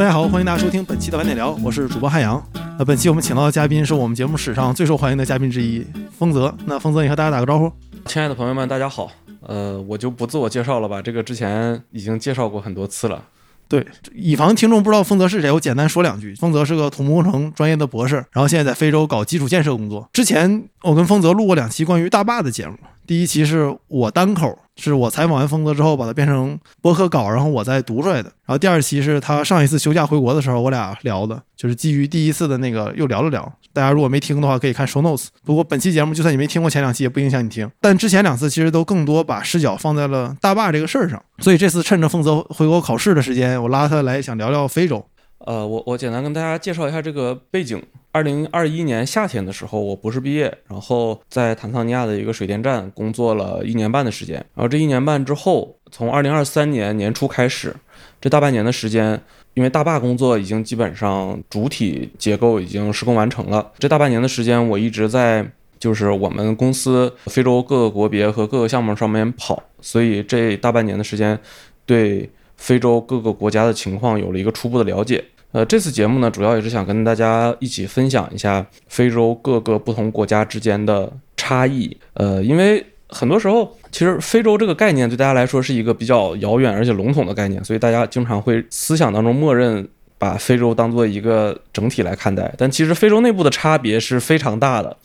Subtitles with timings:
[0.00, 2.42] 大家好，欢迎大家收听本期的晚点聊，我是主播汉阳。
[2.78, 6.56] 那本期我们请到的嘉宾是我们节目史上最受欢迎的嘉宾之一，丰泽。
[6.64, 7.70] 那丰泽，你和大家打个招呼。
[8.06, 9.12] 亲爱的朋友们，大家好。
[9.42, 13.22] 呃，我就不自我介绍了吧，这个之前已经介绍过很多次了。
[13.68, 16.34] 对，以防听众不知道丰泽是谁，我简单说两句。
[16.36, 20.08] 丰泽是个土木工程专业的博士，然后现在在非洲搞基础建设工作。
[20.14, 22.74] 之前我跟丰泽录过两期关于大坝的节目，
[23.06, 24.58] 第一期是我单口。
[24.82, 28.30] 是我采访完峰泽之后，把它变成播客稿，然后我再读出来的。
[28.46, 33.52] 然后第二期是他上一次休假回国的时候，我俩聊的，就是基于第一次的那个又聊了聊。
[33.74, 35.26] 大家如果没听的话，可以看 show notes。
[35.44, 37.70] 不过本期节目就算你没听过前两期，也不影响你听。
[37.78, 45.04] 但之前两次其实都更多把视角放在了大坝这个事儿上，所以这次趁着丰泽回国考试的时间，我拉他来想聊聊非洲。
[45.40, 47.82] 呃，我我简单跟大家介绍一下这个背景。
[48.12, 54.34] 二零二一年夏天的时候，我博士毕业，然后在坦桑尼亚的一个水电站工作了一年半的时间。
[54.54, 57.74] 然后这一年半之后，从二零二三年年初开始，
[58.20, 59.20] 这大半年的时间，
[59.54, 63.70] 因为大坝工作已经基本上主体结构已经施工完成了。
[63.78, 71.38] 这大半年的时间，我一直在就是我们公司非洲各个国别和各个项目上面跑，所以这大半年的时间，
[71.86, 72.30] 对。
[72.60, 75.24] 非洲各个国家的情况有了一个初步的了解。
[75.52, 81.96] 呃，这次节目呢，主要也是想跟大家一起分享一下非洲各个不同国家之间的差异。
[82.14, 92.54] 呃，因为很多时候，其实非洲这个概念对大家来说是一个比较遥远而且笼统的概念，所以大家经常会思想当中默认把非洲当做一个整体来看待。
[92.56, 94.96] 但其实非洲内部的差别是非常大的，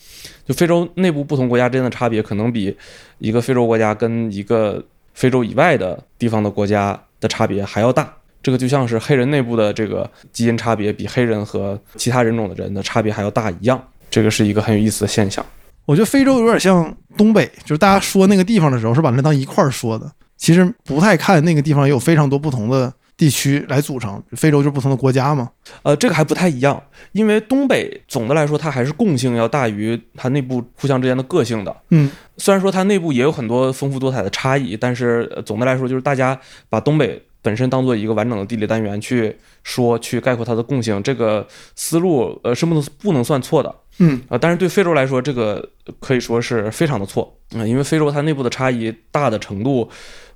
[0.47, 2.77] 就非洲内部不同国家之间的差别，可能比
[3.17, 4.83] 一个非洲国家跟一个
[5.15, 7.01] 非洲以外的地方的国家。
[7.21, 8.13] 的差别还要大，
[8.45, 15.43] 这个就像是黑人内部的这个基因差别比黑人和其他人种的人的差别还要大一样，这个是一个很有意思的现象。
[15.85, 25.49] 我觉得非洲有点像东北，就是大家说那个地方的时候是把那当一块儿说的，其实不太看那个地方也有非常多不同的地区来组成，非洲就是不同的国家嘛。
[25.81, 26.79] 呃，这个还不太一样，
[27.13, 31.75] 因为东北总的来说它还是共性要大于它内部互相之间的个性的。
[31.89, 32.11] 嗯。
[32.37, 36.39] 虽然说它内部也有很多丰富多彩的差异，但是总的来说，就是大家
[36.69, 45.69] 把东北本身当做一个完整的地理单元去说，去概括它的共性，这个思路呃是不能不能算错的，嗯啊，但是对非洲来说，这个
[45.99, 49.87] 可以说是非常的错啊，因为非洲它内部的差异大的程度，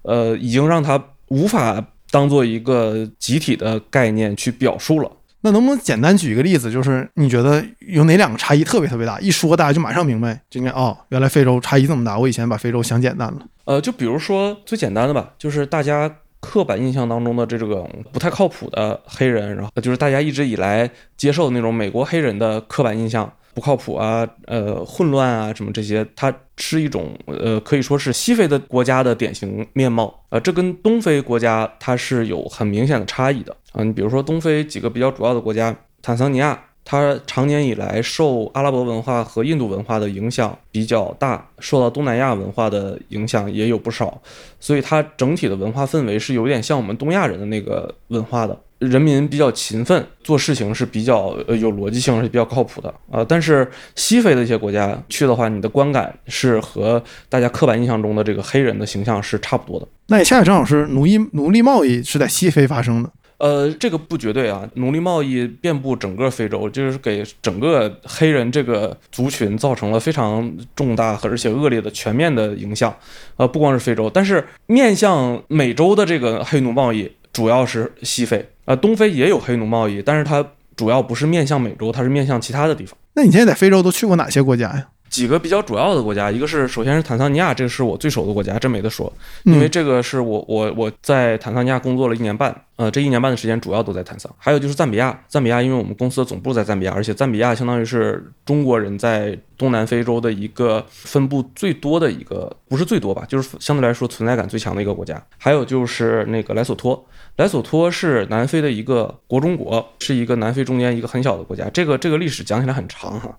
[0.03, 5.11] 呃，已经让它无法当做一个集体的概念去表述了。
[5.41, 9.17] 那能不能简单举一个例子，就是你觉得有哪两个差异特别特别大？
[9.21, 12.19] 一说大家就马上明白，就应该哦，原来非洲差异这么大。
[12.19, 13.39] 我以前把非洲想简单了。
[13.63, 23.31] 呃，就比如说最简单的吧，就是大家刻板印象当中的这种不太靠谱的黑人，然后就是大家一直以来接受的那种美国黑人的刻板印象。
[23.51, 30.39] 不靠谱啊，呃，混乱啊，什么这些，它是一种呃，可以说是西非的国家的典型面貌啊。
[30.39, 33.83] 这跟东非国家它是有很明显的差异的啊。
[33.83, 36.57] 你比如说东非几个比较主要的国家，坦桑尼亚，
[36.91, 44.19] 它长年以来受阿拉伯文化和印度文化的影响比较大，受到东南亚文化的影响也有不少，
[44.59, 48.59] 所以它整体的文化氛围是有点像我们东亚人的那个文化的。
[48.79, 53.23] 人民比较勤奋，做事情是比较呃有逻辑性，是比较靠谱的啊。
[53.23, 59.87] 但是西非的一些国家去的话，你的观感是和大家刻板印象中的这个黑人的形象是差不多的。
[60.07, 63.11] 那恰恰正好是奴役奴隶贸易是在西非发生的。
[63.39, 64.69] 呃，这个不绝对啊。
[64.75, 72.95] 奴隶贸易遍布整个非洲，就是给整个黑人这个族群造成了非常重大而且恶劣的全面的影响。
[73.37, 77.11] 呃，不光是非洲，但是面向美洲的这个黑奴贸易。
[77.31, 80.43] 主要是西非，呃，东非也有黑奴贸易，但是它
[80.75, 82.97] 主要不是面向美洲，它是面向其他的地方。
[83.13, 84.87] 那你现在在非洲都去过哪些国家呀？
[85.09, 89.11] 几个比较主要的国家，一个是首先是坦桑尼亚，这个是我最熟的国家，真没得说，
[89.43, 94.33] 因为这个是我我我在坦桑尼亚工作了一年半，呃，这一年半的时间主要都在坦桑。
[94.37, 105.21] 还有就是赞比亚，赞比亚因为我们公司的总部在赞比亚，而且赞比亚相当于是中国人在东南非洲的一个分布最多的一个，不是最多吧，就是相对来说存在感最强的一个国家。
[105.37, 107.05] 还有就是那个莱索托。
[107.37, 111.69] 莱索托是南非的一个国中国，是一个南非中间一个很小的国家。
[111.69, 113.33] 这个这个历史讲起来很长哈。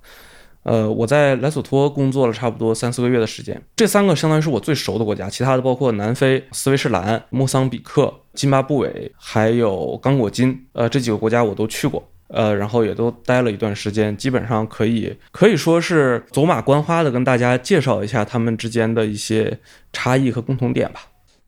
[0.63, 3.61] 呃，我在莱索托工作了差不多三四个月的时间。
[3.77, 19.59] 这三个相当于是我最熟的国家，其他的包括南非、斯威士兰、莫桑比克、津巴布韦，还有刚果金，呃，这几个国家我都去过，呃，然后也都待了一段时间，基本上可以可以说是走马观花的跟大家介绍一下他们之间的一些
[19.93, 21.01] 差异和共同点吧。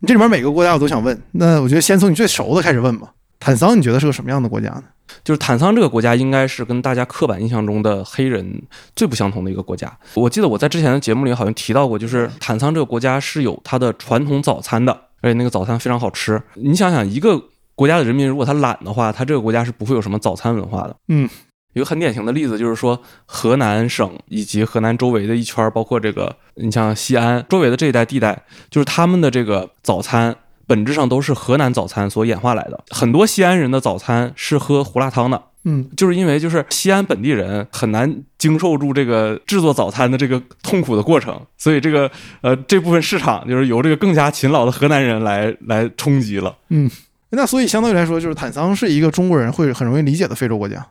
[0.06, 3.12] 这里面每个国家我都想问，那我觉得先从你最熟的开始问吧。
[3.44, 4.84] 坦桑，你觉得是个什么样的国家呢？
[5.24, 8.62] 就是坦桑这个国家应该是跟大家刻板印象中的黑人
[8.94, 9.92] 最不相同的一个国家。
[10.14, 14.92] 我记得我在之前的节目里好像提到过，就是坦桑这个国家是有它的传统早餐的，
[15.22, 16.40] 而且那个早餐非常好吃。
[16.54, 17.42] 你想想，一个
[17.74, 20.94] 国家的人民如果他懒的话，他这个国家是不会有什么早餐文化的。
[21.08, 21.28] 嗯，
[21.74, 30.34] 一个很典型的例子就是说，河南省以及河南周围的一圈儿，包括这个你像西安周围的这一带地带，就是他们的这个早餐
[30.72, 32.82] 本质上都是河南早餐所演化来的。
[32.88, 35.42] 很多西安人的早餐是喝胡辣汤的。
[35.64, 42.10] 嗯，就是因为就是西安本地人很难经受住这个制作早餐的这个痛苦的过程，所以这个
[42.40, 46.56] 呃这部分市场就是由这个更加勤劳的河南人来来冲击了。
[46.70, 46.90] 嗯，
[47.32, 50.86] 那所以相对来说，就是坦桑是一个中国人会很容易理解的非洲国家。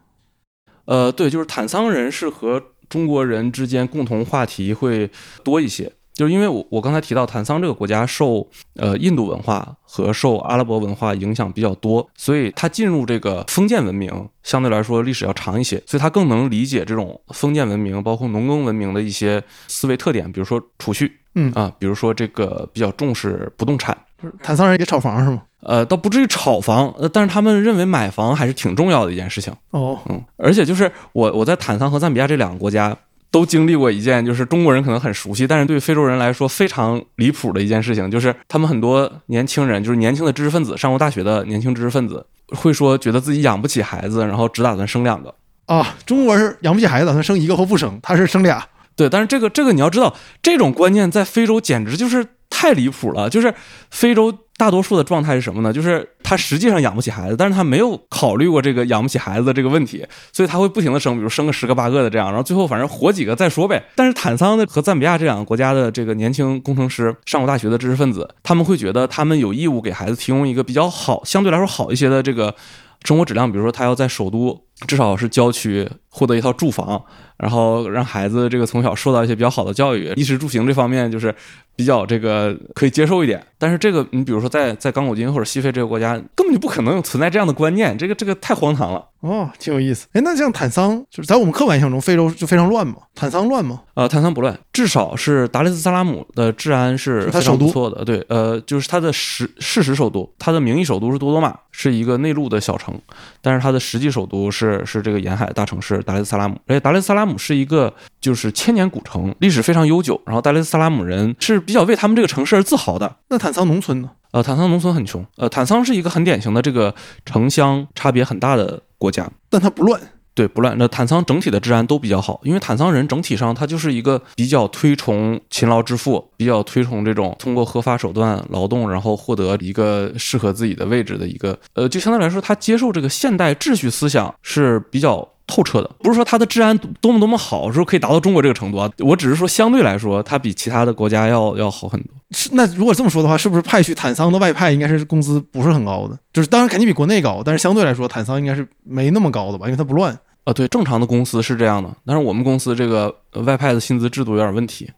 [0.85, 5.09] 呃，对，就是坦桑人是和中国人之间共同话题会
[5.43, 5.91] 多一些。
[6.21, 23.97] 就是因为我我刚才提到坦桑这个国家受呃印度文化和受阿拉伯文化影响比较多，所以它进入这个封建文明相对来说历史要长一些，所以它更能理解这种封建文明包括农耕文明的一些思维特点，比如说储蓄，嗯啊，比如说这个比较重视不动产，
[24.43, 25.41] 坦桑人也炒房是吗？
[25.63, 32.95] 呃，倒不至于炒房，呃，但是他们认为买房还是挺重要的一件事情，哦，嗯，而且就是我我在坦桑和赞比亚这两个国家。
[33.31, 45.33] 都经历过一件，就是中国人可能很熟悉，但是对非洲人来说非常离谱的一件事情，就是他们很多年轻人，就是年轻的知识分子，上过大学的年轻知识分子，会说觉得自己养不起孩子，然后只打算生两个。
[45.67, 48.67] 啊，中国是养不起孩子，打算生一个或不生，他是生俩。
[48.97, 53.29] 对，但是这个这个你要知道，这种观念在非洲简直就是太离谱了。
[53.29, 53.53] 就是
[53.89, 55.71] 非洲大多数的状态是什么呢？
[55.71, 63.83] 就是他实际上养不起孩子，但是他没有考虑过这个养不起孩子的这个问题，所以他会不停的生，比如生个十个八个的这样，然后最后反正活几个再说呗。
[63.97, 72.55] 但是坦桑的和赞比亚这两个国家的这个年轻工程师、上过大学的知识分子，他们会觉得他们有义务给孩子提供一个比较好、相对来说好一些的这个
[73.03, 74.57] 生活质量，比如说他要在首都
[74.87, 77.01] 至少是郊区获得一套住房。
[77.37, 81.33] 然后让孩子这个从小受到一些比较好的教育，衣食住行这方面就是
[81.75, 83.43] 比较这个可以接受一点。
[83.57, 89.03] 但是这个你比如说在在刚果金或者西非这个国家，根本就不可能存在这样的观念，这个这个太荒唐了。
[89.21, 90.05] 哦，挺有意思。
[90.13, 92.97] 哎，那像坦桑，就是在我们刻板印象中，非洲就非常乱嘛？
[93.15, 93.81] 坦桑乱吗？
[93.95, 98.05] 呃，坦桑不乱，至少是达雷斯萨拉姆的治安是非常不错的。
[98.05, 102.99] 对，呃，就是它的实事实首都，它的名义首都是多多玛，是一个内陆的小城，
[103.41, 106.55] 但是它的实际首都是是这个沿海大城市达雷斯萨拉姆。
[106.67, 110.19] 而且达雷斯萨拉姆是一个就是千年古城，历史非常悠久。
[110.25, 113.17] 然后达雷斯萨拉姆人是比较为他们这个城市而自豪的。
[113.29, 114.11] 那坦桑农村呢？
[114.31, 115.25] 呃，坦桑农村很穷。
[115.37, 116.95] 呃，坦桑是一个很典型的这个
[117.25, 119.99] 城乡差别很大的国家，但它不乱。
[120.33, 120.75] 对，不乱。
[120.77, 135.91] 那坦桑整体的治安都比较好，因为坦桑人整体上他就是一个比较推崇勤劳致富，比较推崇这种通过合法手段劳动，然后获得一个适合自己的位置的一个，呃，就相对来说，他接受这个现代秩序思想是比较透彻的。
[135.99, 142.13] 不是说它的治安多么多么好，说可以达到中国这个程度啊，我只是说相对来说，它比其他的国家要要好很多。
[142.31, 146.17] 是那如果这么说的话，是不是派去坦桑的外派应该是工资不是很高的？
[146.31, 150.17] 就是当然肯定比国内高，但是相对来说，坦桑应该是没那么高的吧，因为它不乱。
[150.43, 153.13] 啊，对，正常的公司是这样的，但是我们公司这个
[153.45, 154.89] 外派的薪资制度有点问题，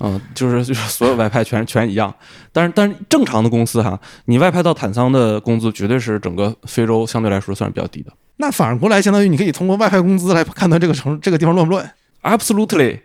[0.00, 2.12] 嗯，就是就是所有外派全全一样，
[2.52, 8.10] 但是但是正常的公司哈，你外派到坦桑的工资绝对是整个非洲相对来说算是比较低的。
[8.40, 11.92] 那反过来，相当于你可以通过外派工资来判断这个城这个地方乱不乱。
[12.22, 12.98] Absolutely，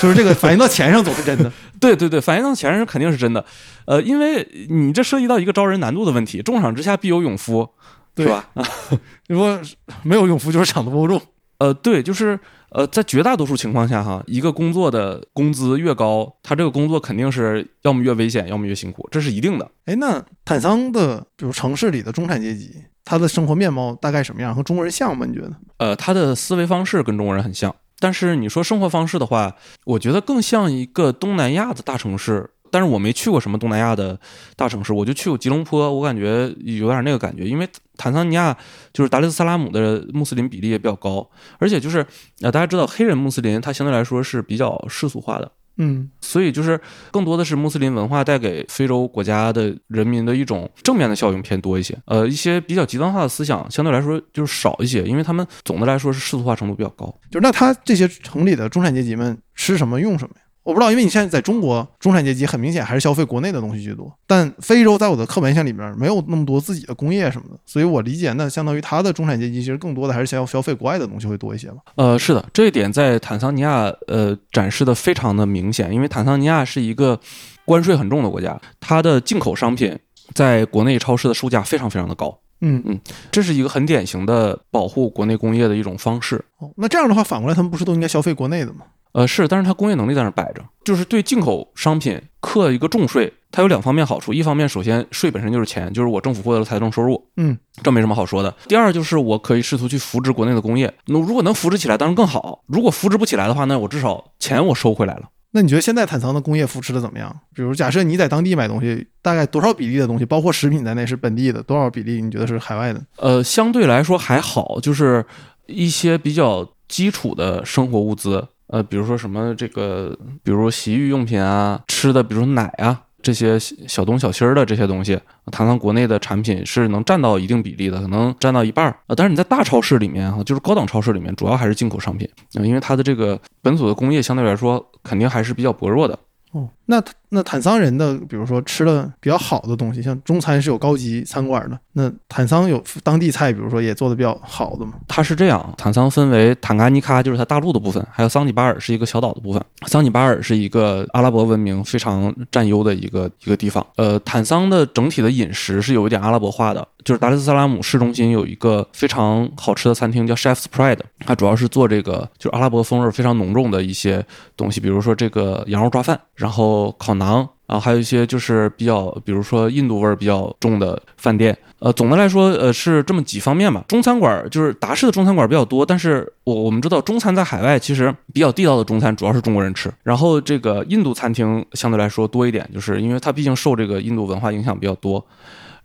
[0.00, 1.50] 就是这个反映到钱上总是真的。
[1.80, 3.44] 对对对，反映到钱上肯定是真的，
[3.86, 7.70] 呃，因为你这涉及到一个招人难度的问题，重赏之下必有勇夫。
[8.16, 8.48] 对吧？
[9.28, 9.60] 你说
[10.02, 11.20] 没有勇夫，就是场子不够重。
[11.58, 19.70] 呃，对，就是呃，在绝大多数情况下，哈，一个工作的工资越高，他这个工作肯定是要么越危险，要么越辛苦，这是一定的。
[19.86, 24.54] 哎，那坦桑的，比如城市里的中产阶级，他的生活面貌大概什么样？
[24.54, 25.24] 和中国人像吗？
[25.26, 25.52] 你觉得？
[25.78, 32.50] 呃，他的思维方式跟中国人很像，但是你说生活方式的话，我觉得更像一个东南亚的大城市。
[32.76, 34.20] 但是我没去过什么东南亚的
[34.54, 37.66] 大城市，我就去过吉隆坡，我感觉有点那个感觉，因为
[37.96, 38.54] 坦桑尼亚
[38.92, 41.26] 就是达雷斯萨拉姆的穆斯林比例也比较高，
[41.58, 42.04] 而且就是
[42.42, 46.78] 呃，大家知道黑人穆斯林他相对来说是比较世俗化的，嗯，所以就是
[47.10, 57.06] 更多的是穆斯林文化带给非洲国家的人民的一种正面的效应偏多一些，呃，一些比较极端化的思想相对来说就是少一些，因为他们总的来说是世俗化程度比较高。
[57.30, 60.42] 就是那他这些城里的中产阶级们吃什么用什么呀？
[60.66, 64.12] 我不知道，因为你现在在中国，中产阶级很明显还是消费国内的东西居多。
[64.26, 71.76] 但非洲在我的刻板印象里面没有那么多自己的工业什么的，所以我理解那相当于他的中产阶级其实更多的还是想要消费国外的东西会多一些吧。
[71.94, 77.20] 呃，是的，这一点在坦桑尼亚呃展示的非常的明显，因为坦桑尼亚是一个
[77.64, 79.96] 关税很重的国家，它的进口商品
[80.34, 82.36] 在国内超市的售价非常非常的高。
[82.60, 82.98] 嗯嗯，
[83.30, 86.44] 这是一个很典型的保护国内工业的一种方式。
[86.58, 88.86] 哦，那这样的话，反过来他们不是都应该消费国内的吗？
[89.16, 98.54] 呃，是，但是它工业能力在那摆着，就是对进口商品课一个重税，它有两方面好处，一方面首先税本身就是钱，就是我政府获得了财政收入，嗯，这没什么好说的。
[98.68, 105.22] 第二就是我可以试图去扶植国内的工业，那如果能扶植起来，当然更好；如果扶植不起来的话，那我至少钱我收回来了。
[105.52, 107.34] 那你觉得现在坦桑的工业扶持的怎么样？
[107.54, 113.00] 比如假设你在当地买东西，大概多少比例的东西，包括食品在内是本地的，多少比例你觉得是海外的？
[113.16, 115.24] 呃，相对来说还好，就是
[115.66, 123.02] 一些比较基础的生活物资，呃，比如说什么这个，比如洗浴用品啊，吃的，比如说奶啊。
[123.22, 125.18] 这些小东小西儿的这些东西，
[125.50, 129.16] 谈谈国内的产品是能占到一定比例的，可能占到一半儿啊。
[129.16, 136.16] 但是你在大超市里面哈，就是高档超市里面，主要还是进口商品，因为它的这个本土的工业相对来说肯定还是比较薄弱的。
[136.52, 137.02] 哦，那
[137.36, 144.94] 那坦桑人的，比如说吃的比较好的东西，像中餐是有高级餐馆的，那坦桑有当地菜，比如说也做的比较好的吗？
[145.06, 149.62] 它是这样，坦桑分为坦噶尼卡，就是它大陆的部分，还有桑吉巴尔是一个小岛的部分。
[149.86, 153.86] 桑吉巴尔是一个阿拉伯文明非常占优的一个一个地方。
[153.96, 164.24] 呃，坦桑的整体的饮食是有一点阿拉伯化的，就是达雷斯萨拉姆市中心有一个非常好吃的餐厅叫 Chef's Pride，它主要是做这个就是阿拉伯风味非常浓重的一些
[164.56, 167.25] 东西，比如说这个羊肉抓饭，然后烤馕。
[167.66, 171.56] 啊，还有一些就是比较，比如说印度味儿比较重的饭店。
[171.78, 173.84] 呃，总的来说，呃，是这么几方面吧。
[173.86, 179.92] 中餐馆就是达式的中餐馆比较多，但是我我们知道中餐在海外其实比较地道的中餐主要是中国人吃。
[180.02, 185.24] 然后这个印度餐厅相对来说多一点，就是因为它毕竟受这个印度文化影响比较多。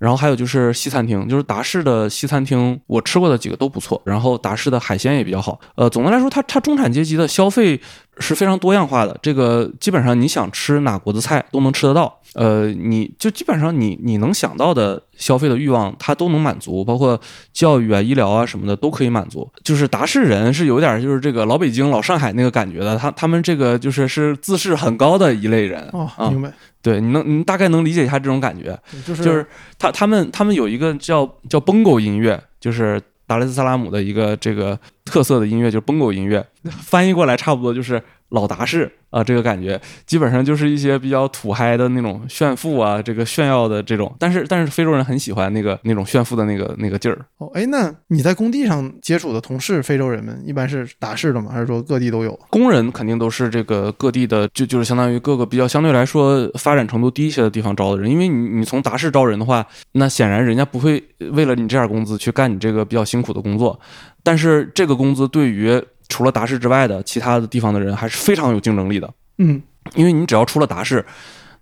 [0.01, 4.01] 然后还有就是西餐厅，就是达式的西餐厅，我吃过的几个都不错。
[4.03, 5.59] 然后达式的海鲜也比较好。
[5.75, 7.79] 呃，总的来说，它它中产阶级的消费
[8.17, 9.15] 是非常多样化的。
[9.21, 12.17] 这个基本上你想吃哪国的菜都能吃得到。
[12.33, 17.19] 呃，你就基本上你你能想到的消费的欲望，它都能满足，包括
[17.51, 19.49] 教育啊、医疗啊什么的都可以满足。
[19.63, 25.85] 就是达式人是有点就是这个老北京、老上海那个感觉的，他他们这个就是是自视很高的一类人。
[25.91, 28.79] 哦，啊明白，对，你能你大概能理解一下这种感觉。
[29.05, 29.45] 就是就是
[29.77, 36.45] 他他们他们有一个叫叫崩狗音乐，就是达雷斯萨拉姆的一个这个特色的音乐，就是崩狗音乐，
[36.81, 47.25] 翻译过来差不多就是老达式啊，这个感觉基本上就是一些比较土嗨的那种炫富啊，这个炫耀的这种，但是但是非洲人很喜欢那个那种炫富的那个那个劲儿。
[47.39, 51.51] 哦，哎，那你在工地上接触的同事，非洲人们一般是达式的吗？
[51.51, 52.39] 还是说各地都有？
[52.49, 63.77] 工人肯定都是这个各地的，就就是相当于各个比较相对来说发展程度低一些的地方招的人，因为你你从达式招人的话，那显然人家不会为了你这点工资去干你这个比较辛苦的工作，
[64.23, 69.61] 但是这个工资对于除了达市之外的其他的地方的人还是非常有竞争力的，嗯，
[69.95, 71.05] 因为你只要出了达市。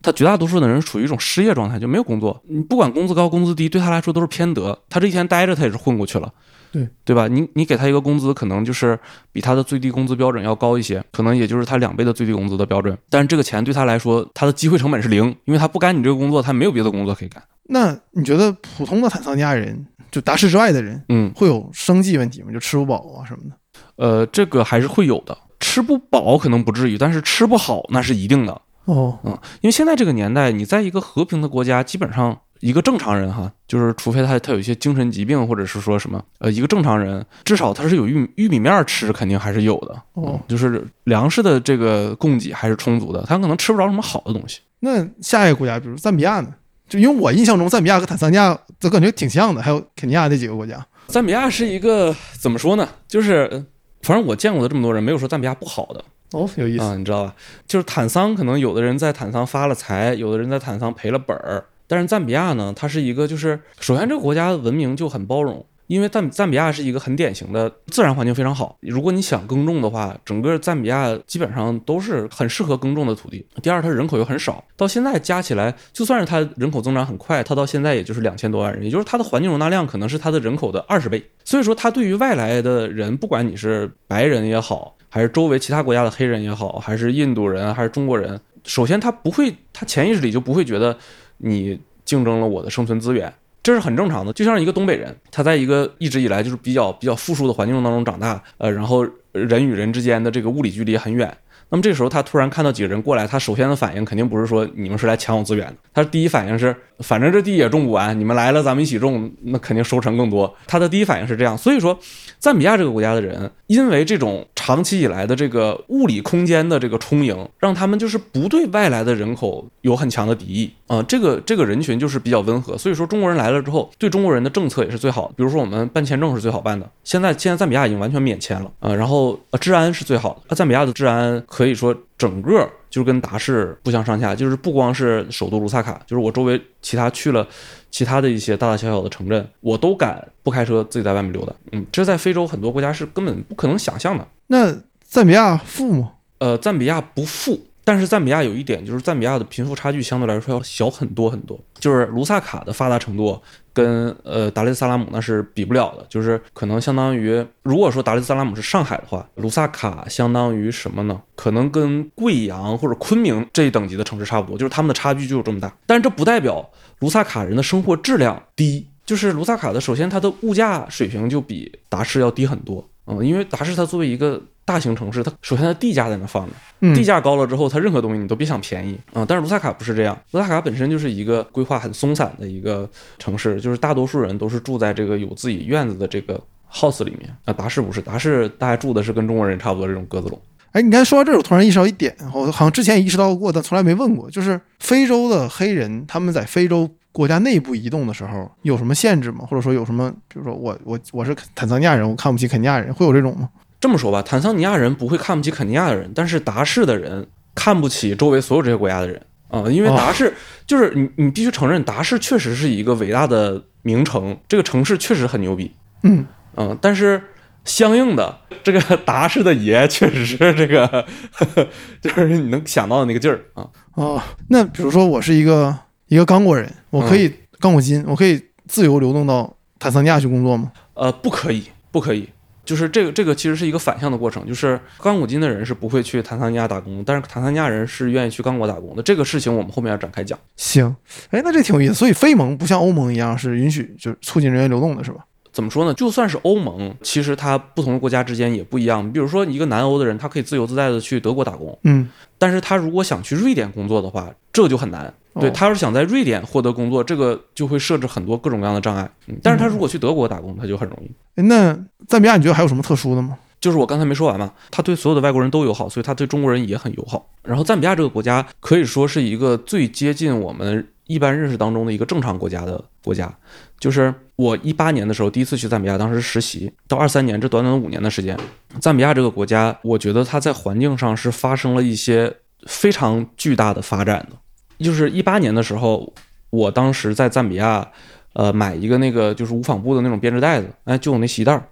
[0.01, 2.41] 他绝大多数的人处于一种失业状态，就没有工作。
[2.47, 4.79] 你不管工资高工资低，对他来说都是偏得。
[4.87, 6.33] 他这一天待着，他也是混过去了。
[6.71, 7.27] 对对吧？
[7.27, 8.97] 你你给他一个工资，可能就是
[9.33, 12.97] 比他的最低工资标准要高一些，可能也就是他两倍的最低工资的标准。
[13.09, 17.43] 但是这个钱对他来说，他的机会成本是零，因为他不干你这个工作，他没有别的工作可以干。
[17.65, 22.51] 那你觉得普通的坦桑尼亚人，就达市之外的人，嗯，会有生计问题吗？
[22.51, 23.55] 就吃不饱啊什么的？
[23.95, 25.37] 呃，这个还是会有的。
[25.59, 28.61] 吃不饱可能不至于，但是吃不好那是一定的。
[28.85, 39.93] 哦，嗯，因为现在这个年代，你在一个和平的国家，基本上一个正常人哈，就是除非他他有一些精神疾病，或者是说什么，呃，一个正常人至少他是有玉玉米面儿吃，肯定还是有的。
[40.13, 44.61] 哦嗯就是粮食的这个供给还是充足的，他可能吃不着什么好的东西。
[44.79, 46.53] 那下一个国家，比如赞比亚呢？
[46.89, 50.85] 就因为我印象中赞比亚和坦桑尼亚都感觉挺像的，还有肯尼亚这几个国家。
[51.07, 52.89] 赞比亚是一个怎么说呢？
[53.07, 53.65] 就是呃
[54.01, 56.03] 反正我见过的这么多人，没有说赞比亚不好的。
[56.31, 56.83] 哦，有意思。
[56.83, 57.35] 啊，你知道吧？
[57.67, 61.65] 就是坦桑，可能有的人在坦桑发了财，有的人在坦桑赔了本儿。
[61.87, 68.77] 但是赞比亚呢，它是一个就是，首先这个国家的文明就很包容，因为赞赞比亚是一个很典型的自然环境非常好。
[68.79, 73.43] 如果你想耕种的话，整个赞比亚基本上都是很适合耕种的土地。
[73.63, 81.27] 第二，它人口又很少，到现在加起来，就算是它人口增长很快，它到现在也就是两千多万人，也就是它的环境容纳量可能是它的人口的二十倍。
[81.43, 90.95] 所以说，它对于外来的人，不管你是白人也好，还是周围其他国家的黑人也好，还是印度人，还是中国人，首先他不会，他潜意识里就不会觉得
[91.37, 94.33] 你竞争了我的生存资源，这是很正常的。
[94.33, 101.37] 就像一个东北人，他在一个一直以来就是比较比较富庶的环境当中长大，呃，然后人与人之间的这个物理距离很远。
[101.69, 110.53] 那么这时候他突然看到几个人过来，他首先的反应肯定不是说你们是来抢我资源的，他第一反应是反正这地也种不完，你们来了咱们一起种，那肯定收成更多。
[110.67, 111.97] 他的第一反应是这样，所以说
[112.39, 125.33] 赞比亚这个国家的人，因为这种长期以来的这个物理空间的这个充盈，让他们就是不对外来的人口有很强的敌意啊、这个这个人群就是比较温和，所以说中国人来了之后，对中国人的政策也是最好的。
[125.37, 137.45] 比如说我们办签证是最好办的，现在现在赞比亚已经完全免签了啊、然后呃治安是最好的，啊赞比亚的治安可以说整个就是跟达市不相上下，就是不光是首都卢萨卡，就是我周围其他去了
[137.91, 141.53] 其他的一些大大小小的城镇，我都敢不开车自己在外面溜达。
[141.73, 144.25] 嗯，这在非洲很多国家是根本不可能想象的。
[144.47, 144.73] 那
[145.03, 146.13] 赞比亚富吗？
[146.37, 153.41] 呃，赞比亚不富，但是赞比亚有一点就是赞比亚的贫富差距相对来说要小很多很多，就是卢萨卡的发达程度
[153.73, 161.19] 跟呃达雷斯萨拉姆那是比不了的，就是可能相当于如果说达雷斯萨拉姆是上海的话，卢萨卡相当于什么呢？
[161.35, 165.75] 可能跟贵阳或者昆明这一等级的城市差不多，就是他们的差距就有这么大。
[165.87, 166.69] 但是这不代表
[166.99, 174.39] 卢萨卡人的生活质量低，就是卢萨卡的首先它的物价水平就比达市要低很多，嗯，因为达市它作为一个
[174.69, 176.53] 大型城市，它首先它地价在那放着。
[176.81, 186.39] 嗯地价高了之后，它任何东西你都别想便宜啊、但是卢萨卡不是这样，卢萨卡本身就是一个规划很松散的一个城市，就是大多数人都是住在这个有自己院子的这个
[186.71, 187.51] house 里面啊。
[187.51, 190.39] 达市不是，达市大家住的是跟中国人差不多这种鸽子笼。
[190.73, 199.45] 哎，你刚才说到这儿，我突然意识到一点，我好像之前也意识到过，但从来没问过，就是非洲的黑人他们在非洲国家内部移动的时候有什么限制吗？
[199.49, 203.49] 或者说有什么，比如说我我我是坦桑尼亚人，我看不起肯尼亚人，会有这种吗？
[203.79, 210.31] 这么说吧，坦桑尼亚人不会看不起肯尼亚的人，但是达市的人看不起周围所有这些国家的人啊、因为哦达市、
[210.67, 215.71] 就是你，你必须承认，达市确实是一个伟大的名城，这个城市确实很牛逼，
[216.03, 216.23] 嗯，
[216.55, 217.19] 嗯，但是
[217.65, 221.67] 相应的，这个达市的爷确实是这个，呵 呵
[221.99, 223.67] 就是你能想到的那个劲儿啊。
[223.95, 225.75] 哦，那比如说我是一个
[226.07, 230.71] 一个刚果人，我可以刚果金，我可以自由流动到坦桑尼亚去工作吗？
[230.93, 232.29] 呃，不可以，不可以。
[232.65, 239.01] 就是这个，这个其实是一个反向的过程，就是刚果金的人是不会去坦桑尼亚打工，但是坦桑尼亚人是愿意去刚果打工的。
[239.01, 240.37] 这个事情我们后面要展开讲。
[240.55, 240.95] 行，
[241.31, 241.93] 哎，那这挺有意思。
[241.93, 245.25] 所以非盟不像欧盟一样是允许就是促进人员流动的，是吧？
[245.51, 245.93] 怎么说呢？
[245.95, 249.11] 就算是欧盟，其实它不同的国家之间也不一样。
[249.11, 255.11] 比如说，一个南欧的人，他可以自由自在的去德国打工，嗯，但是他如果想去瑞典工作的话，这就很难。
[255.35, 259.09] 对哦他要是想在瑞典获得工作，这个就会设置很多各种各样的障碍。
[259.27, 261.11] 嗯，但是他如果去德国打工，他就很容易。
[261.35, 263.37] 哎那赞比亚你觉得还有什么特殊的吗？
[263.61, 267.29] 就是我刚才没说完嘛，他对所有的外国人都友好，所以他对中国人也很友好。
[267.43, 273.29] 然后赞比亚这个国家可以说是一个最接近我们一般认识当中的一个正常国家的国家。
[273.77, 278.37] 就是我一八年的时候第一次去赞比亚，当时实习，到二三年这短短五年的时间，
[278.79, 282.33] 赞比亚这个国家，我觉得它在环境上是发生了一些
[282.65, 284.37] 非常巨大的发展的。
[284.79, 286.11] 就是一八年的时候，
[286.49, 287.87] 我当时在赞比亚，
[288.33, 291.63] 呃，买一个那个就是无纺布的那种编织袋子，哎，就我那洗衣袋儿，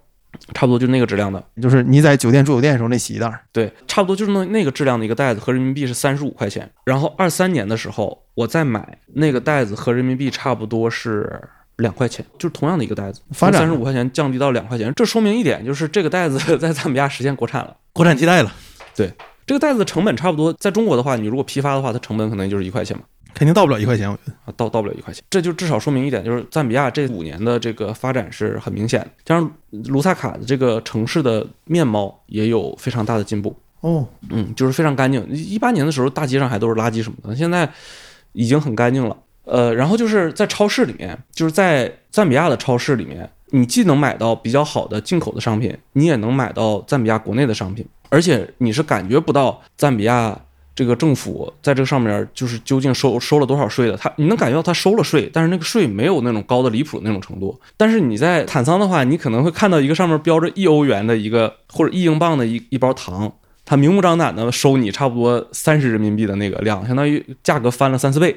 [0.54, 1.42] 差不多就是那个质量的。
[1.60, 6.70] 就是你在酒店住酒店的时候那洗衣袋儿，对，差不多就是那那个质量的一个袋子，合人民币是三十五块钱。
[6.84, 11.40] 然后二三年的时候，我再买那个袋子，合人民币差不多是
[11.76, 14.92] 两块钱，就是同样的一个袋子，发展三十五块钱降低到两块钱。
[14.94, 17.76] 这说明一点，就是这个袋子 在赞比亚实现国产了。
[17.92, 18.52] 国产替代了，
[19.48, 24.32] 这个袋子的成本差不多，在中国的话，你如果批发的话，它成本可能就是一块钱嘛，肯定到不了一块钱，我觉得。
[24.44, 25.24] 啊，到到不了一块钱。
[25.30, 29.50] 这就至少说明一点，就是赞比亚这五年的这个发展是很明显的，加上
[29.86, 33.56] 卢萨卡的这个城市的面貌也有非常大的进步。
[33.80, 35.26] 哦，嗯，就是非常干净。
[35.30, 37.66] 一八年的时候，大街上还都是垃圾什么的，现在
[38.32, 39.16] 已经很干净了。
[39.44, 50.38] 呃，然后就是在超市里面，就是在赞比亚的超市里面，你既能买到比较好的进口的商品，你也能买到赞比亚国内的商品，而且你是感觉不到赞比亚
[50.74, 53.96] 这个政府在这个上面就是究竟收收了多少税的。
[53.96, 57.60] 他你能感觉到他收了税，但是那个税没有那种高的离谱的那种程度。
[57.76, 63.32] 但是你在坦桑的话，你可能会看到一个上面标着一欧元的一个或者一英镑的一一包糖。
[63.64, 68.34] 他明目张胆的收你差不多三十人民币的那个量，相当于价格翻了三四倍。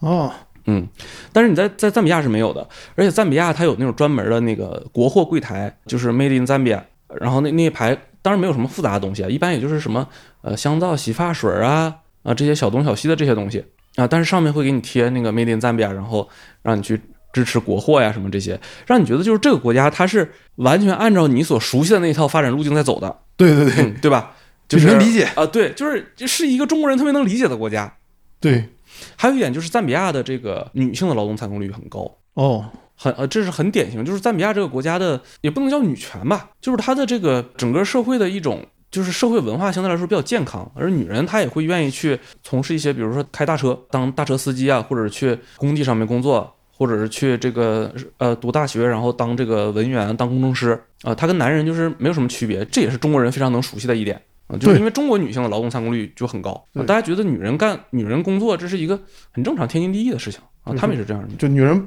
[0.00, 0.30] 哦，
[0.66, 0.86] 嗯，
[1.32, 6.82] 但是你在在赞比亚是没有的，而且赞比亚它有那种专门的那个国货柜台，就是 Made in Zambia，
[7.18, 7.96] 然后那那一排
[8.26, 10.04] 当然没有什么复杂的东西啊，一般也就是什么
[10.42, 16.28] 呃香皂、洗发水啊啊这些小东小西的这些东西啊，但是上面会给你贴那个 Made in Zambia，然后
[16.62, 17.00] 让你去
[17.32, 23.16] 支持国货呀什么这些，让你觉得就是这个国家它是完全按照你所熟悉的那一套发展路径在走的。
[23.36, 24.34] 对对对嗯，对吧？
[24.66, 27.94] 就 就是能理解啊、对，就是就是一个中国人特别能理解的国家。
[28.40, 28.68] 对，
[29.14, 32.64] 还有一点就是赞比亚的这个女性的劳动参与率很高，哦，
[32.96, 38.64] 很呃，这是很典型，就是赞比亚这个国家的也不能叫女权吧，就是它的这个整个社会的一种。
[38.88, 58.98] 就是社会文化相对来说比较健康，而女人她也会愿意去从事一些，比如说开大车、当大车司机啊，或者去工地上面工作，或者是去这个呃读大学，然后当这个文员、当工程师啊、她跟男人就是没有什么区别，这也是中国人非常能熟悉的一点啊，就是因为中国女性的劳动参与率就很高，大家觉得女人干女人工作这是一个
[59.32, 61.86] 很正常、天经地义的事情啊，对他们也是这样的就女人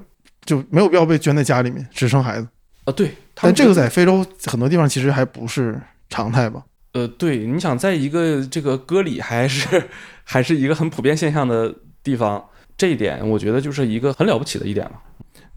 [0.50, 2.48] 就没有必要被圈在家里面只生孩子，
[2.86, 6.64] 啊，对，但这个在非洲很多地方其实还不是常态吧？
[6.94, 9.84] 呃，对，你想在一个这个割礼还是
[10.26, 12.44] 还是一个很普遍现象的地方，
[12.76, 14.94] 这一点我觉得就是一个很了不起的一点了。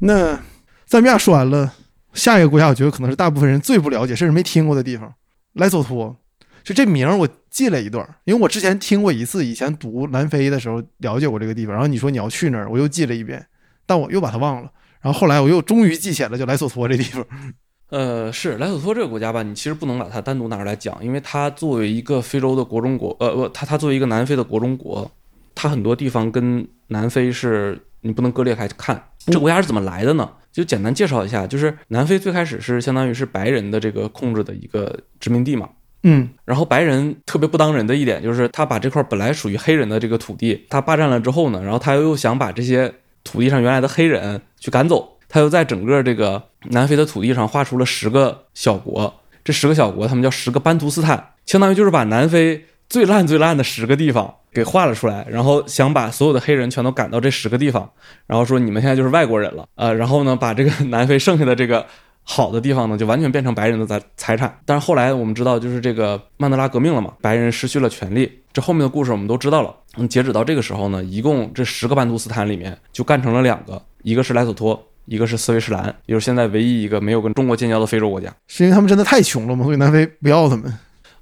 [0.00, 0.38] 那
[0.84, 1.72] 赞比亚说完了，
[2.12, 5.10] 下一个国家我觉得可能是大部分人最不了解甚至没听过的地方——
[5.54, 6.14] 莱索托。
[6.62, 11.74] 就这名儿我记了一段，因为我之前听过一次，以前读南非的时候了解过这个地方。
[11.74, 13.44] 然后你说你要去那儿，我又记了一遍，
[13.86, 14.70] 但我又把它忘了。
[15.02, 17.24] 然后后来我又终于记起来了，就莱索托这地方。
[17.90, 19.42] 呃，是莱索托这个国家吧？
[19.42, 25.10] 你其实不能把它单独拿出来讲，因为它作为一个非洲的国中国，呃不，它它作为一个南非的国中国，
[25.54, 29.10] 它很多地方跟南非是你不能割裂开看。
[29.26, 30.26] 这国家是怎么来的呢？
[30.50, 35.68] 就简单介绍一下，就是南非最开始是相当于是白人的这个控制的一个殖民地嘛。
[36.04, 42.92] 嗯，然后白人特别不当人的一点就是他把这块本来属于黑人的这个土地，他霸占了之后呢，然后他又想把这些
[43.24, 49.12] 土地上原来的黑人去赶走，他又在整个这个南非的土地上画出了十个小国，
[49.44, 57.90] 这十个小国他们叫十个班图斯坦，相当于就是把南非最烂最烂的十个地方给画了出来，然后想把所有的黑人全都赶到这十个地方，
[58.26, 61.86] 然后说你们现在就是外国人了，呃，然后呢把这个 南非剩下的这个。
[62.24, 64.58] 好的地方呢，就完全变成白人的财财产。
[64.64, 68.40] 但是后来我们知道，就是这个曼德拉革命了嘛，白人失去了权利。
[68.52, 69.74] 这后面的故事我们都知道了。
[69.96, 78.32] 嗯，截止到这个时候呢，一共这十个班图斯坦里面就干成了两个，一个是莱索托，一个是斯威士兰，也就是现在唯一一个没有跟中国建交的非洲国家。
[78.46, 79.64] 是因为他们真的太穷了吗？
[79.64, 80.72] 所以南非不要他们？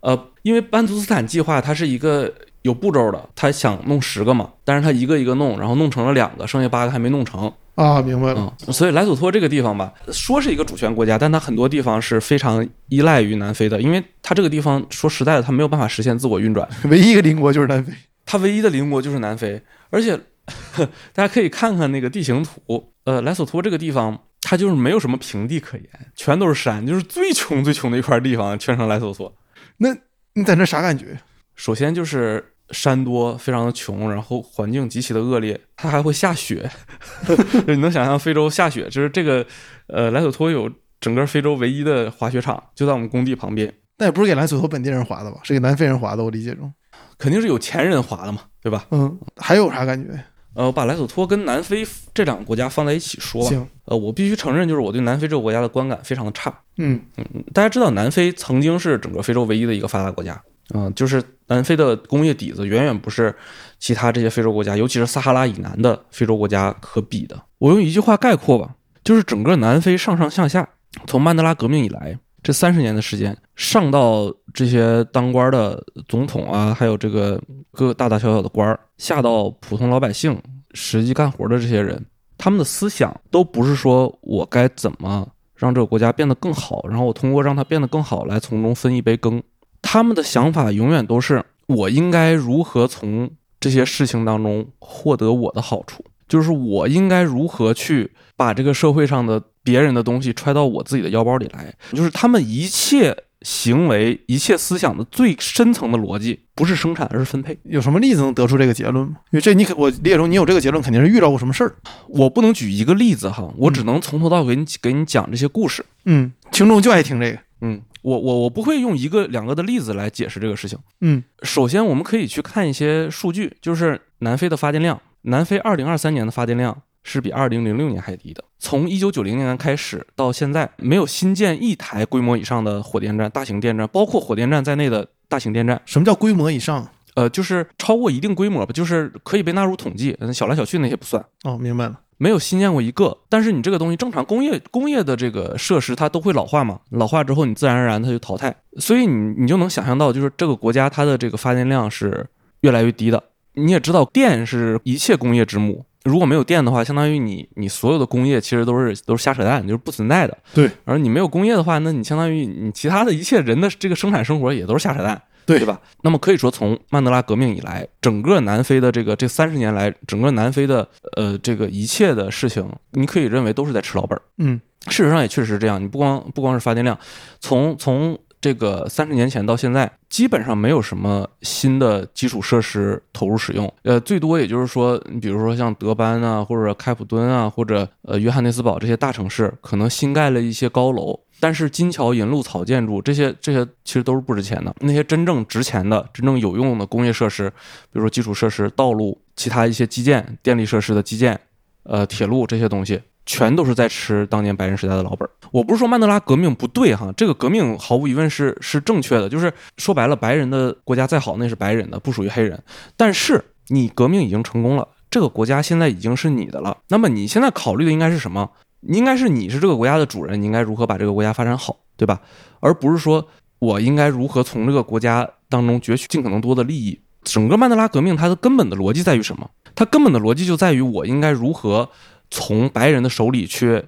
[0.00, 2.32] 呃，因为班图斯坦计划它是一个
[2.62, 7.52] 有步骤的，他想弄十个嘛，但是他一个一个弄，然后弄成了两个，剩下八个还没弄成。
[7.76, 8.54] 啊，明白了。
[8.68, 17.92] 所以莱索托这个地方吧，说是一个主权国家，但它很多地方是非常依赖于南非的，因为它这个地方说实在的，它没有办法实现自我运转， 唯一一个邻国就是南非，
[18.26, 19.62] 它唯一的邻国就是南非。
[19.88, 20.18] 而且
[21.14, 29.34] 大家可以看看那个地形图，呃，莱索托这个地方它就是没有什么平地可言，全都是山，就是最穷最穷的一块地方，全称莱索托。
[29.78, 29.96] 那
[30.34, 31.18] 你在那啥感觉？
[31.56, 32.49] 首先就是。
[32.72, 36.70] 山多，非常的穷，然后环境极其的恶劣，它还会下雪。
[37.66, 38.84] 你能想象非洲下雪？
[38.90, 39.44] 就是这个，
[39.88, 43.72] 呃，莱索托有整个非洲唯一的滑雪场，就在我们工地旁边。
[43.98, 45.38] 那也不是给莱索托本地人滑的吧？
[45.42, 46.72] 是给南非人滑的，我理解中。
[47.18, 48.86] 肯定是有钱人滑的嘛，对吧？
[48.90, 49.18] 嗯。
[49.36, 50.18] 还有啥感觉？
[50.54, 53.48] 呃，我把莱索托跟南非这两个国家放在一起说吧。
[53.48, 53.68] 行。
[53.84, 56.52] 呃，我必须承认，就是我对南非这个国家的观感非常的差。
[56.78, 57.24] 嗯嗯。
[57.52, 60.42] 大家知道，南非曾经是整个非洲唯一的一个发达国家。
[60.72, 63.34] 嗯，就是南非的工业底子远远不是
[63.78, 67.40] 其他这些非洲国家，尤其是撒哈拉以南的非洲国家可比的。
[67.58, 70.68] 我用一句话概括吧，就是整个南非上上下下，
[71.06, 77.40] 从曼德拉革命以来这三十年的时间，上到这些当官的总统啊，还有这个
[77.72, 80.40] 各个大大小小的官儿，下到普通老百姓
[80.72, 82.06] 实际干活的这些人，
[82.38, 89.42] 他们的思想都不是说我该怎么让这个国家变得更好，然后我通过让它变得更好来从中分一杯羹。
[89.82, 101.74] 他们的想法永远都是我应该如何从这些事情当中获得我的好处，就是我应该如何去把这个社会上的别人的东西揣到我自己的腰包里来。
[101.92, 107.58] 就是他们一切行为、一切思想的最深层的逻辑，不是生产，而是分配。
[107.64, 109.16] 有什么例子能得出这个结论吗？
[109.30, 111.74] 因为这你可我理解中，你有这个结论，肯定是遇到过什么事儿。
[112.08, 115.84] 我不能举一个例子哈，我只能从头到尾给你给你讲这些故事。
[116.04, 117.38] 嗯，听众就爱听这个。
[117.60, 117.82] 嗯。
[118.02, 120.78] 我我我不会用一个两个的例子来解释这个事情。
[121.00, 128.42] 嗯，首先我们可以去看一些数据，就是南非的发电量，南非二零二三年的发电量是比二零零六年还低的。
[128.58, 135.80] 从一九九零年开始到现在，没有新建一台规模以上的火电站、大型电站，包括火电站在内的大型电站。
[135.84, 136.88] 什么叫规模以上？
[137.14, 140.16] 呃，就是超过一定规模吧，就是可以被纳入统计。
[140.32, 141.24] 小来小去那些不算。
[141.42, 141.98] 哦，明白了。
[142.22, 152.26] 没有新建过一个，但是你这个东西正常工业工业的这个设施它都会老化嘛，老化之后你自然而然它就淘汰，所以你你就能想象到，就是这个国家它的这个发电量是
[152.60, 153.24] 越来越低的。
[153.54, 160.36] 你也知道，电是一切工业之母，如果没有电的话，相当于你你所有的工业其实都是都是瞎扯淡，就是不存在的。
[160.52, 165.20] 对，而你没有工业的话，那你相当于你其他的一切人的这个生产生活也都是瞎扯淡。
[165.46, 165.80] 对对吧？
[166.02, 174.18] 那么可以说，从曼德拉革命以来，整个南非的这个这三十年来，整个南非的呃这个一切的事情，你可以认为都是在吃老本。
[174.38, 175.82] 嗯，事实上也确实是这样。
[175.82, 176.98] 你不光不光是发电量，
[177.40, 183.70] 从从这个三十年前到现在，基本上没有什么新的基础设施投入使用。
[183.82, 191.20] 呃，最多也就是说，你比如说像德班啊，或者开普敦啊，或者呃约翰内斯堡这些大城市，可能新盖了一些高楼。
[191.40, 194.74] 但是金桥、银路、草建筑这些这些其实都是不值钱的。
[194.80, 201.40] 那些真正值钱的、真正有用的工业设施，比如说基础设施、道路、其他一些基建、电力设施的基建，
[201.84, 205.28] 呃，铁路这些东西，全都是在吃当年白人时代的老本。
[205.50, 209.28] 我不是说曼德拉革命不对哈，这个革命毫无疑问是是正确的。
[209.28, 212.62] 就是说白了，白人的国家再好，那是白人的，不属于黑人。
[212.96, 216.76] 但是你革命已经成功了，这个国家现在已经是你的了。
[216.88, 218.50] 那么你现在考虑的应该是什么？
[218.82, 222.20] 应该是你是这个国家的主人，你应该如何把这个国家发展好，对吧？
[222.60, 223.26] 而不是说
[223.58, 227.00] 我应该如何从这个国家当中攫取尽可能多的利益。
[227.22, 229.50] 整个曼德拉革命它的根本的逻辑在于什么？
[229.74, 231.88] 它根本的逻辑就在于我应该如何。
[232.32, 233.82] 从白人的手里去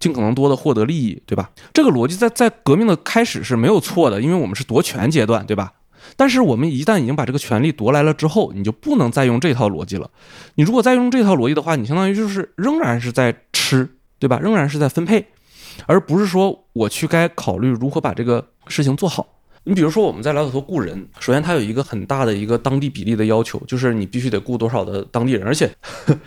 [0.00, 1.52] 尽可能多的获得利益，对吧？
[1.72, 5.74] 这个逻辑在在革命的开始是没有错的，因为我们是夺权阶段，对吧？
[6.16, 10.10] 但是我们一旦已经把这个权利夺来了之后，你就不能再用这套逻辑了。
[10.56, 14.38] 你如果再用这套逻辑的话，你相当于就是仍然是在吃，对吧？
[14.38, 15.26] 仍然是在分配，
[15.86, 19.26] 而不是说我去该考虑如何把这个事情做好。
[19.64, 25.70] 你比如说我们在莱索托雇人，首先它有一个很大的一个当地比例的要求，就是你必须得雇多少的当地人，而且。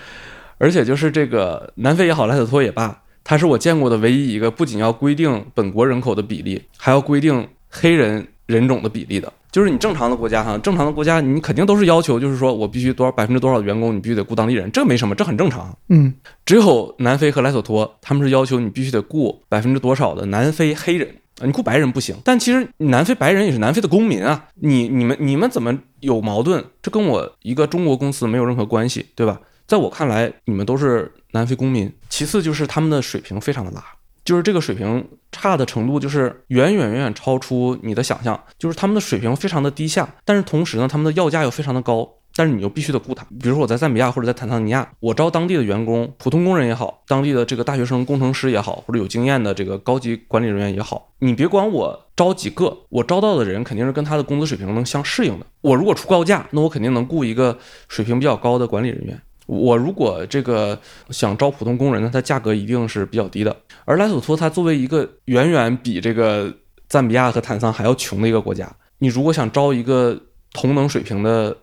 [0.60, 9.32] 而且就是这个南非也好，莱索托也罢，它是我见过的唯一一个不仅要规定本国人口的比例，还要规定黑人人种的比例的。
[9.52, 15.76] 就是你正常的国家哈，正常的国家你肯定都是要求，就是说我必须多少百分之多少的员工你必须得雇当地人，这没什么，这很正常。
[15.90, 16.14] 嗯，
[16.46, 21.08] 只有南非和莱索托他们是要求你必须得雇百分之多少的南非黑人，
[21.42, 22.16] 你雇白人不行。
[22.24, 26.64] 但其实南非白人也是南非的公民啊，你你们你们怎么有矛盾？
[26.82, 29.40] 这跟我一个中国公司没有任何关系，对吧？
[29.66, 31.92] 在我看来，你们都是南非公民。
[32.10, 33.84] 其次就是他们的水平非常的拉，
[34.28, 38.38] 就是这个水平差的程度，就是远远远远超出你的想象。
[38.60, 42.16] 就是他们的水平非常的低下，但是同时呢，他们的要价又非常的高。
[42.36, 43.26] 但是你又必须得雇他。
[43.42, 55.46] 比如说我在赞比亚或者在坦桑尼亚，我招当地的员工，普通工人也好，当地的这个大学生工程师也好，或者有经验的这个高级管理人员也好，你别管我招几个，我招到的人肯定是跟他的工资水平能相适应的。
[55.62, 59.20] 我如果出高价，那我肯定能雇一个水平比较高的管理人员。
[59.48, 60.78] 我如果这个
[61.10, 63.56] 想招普通工人呢，它价格一定是比较低的。
[63.88, 66.54] 而莱索托它作为一个远远比这个
[66.90, 70.22] 赞比亚和坦桑还要穷的一个国家，你如果想招一个
[70.52, 71.56] 同等水平的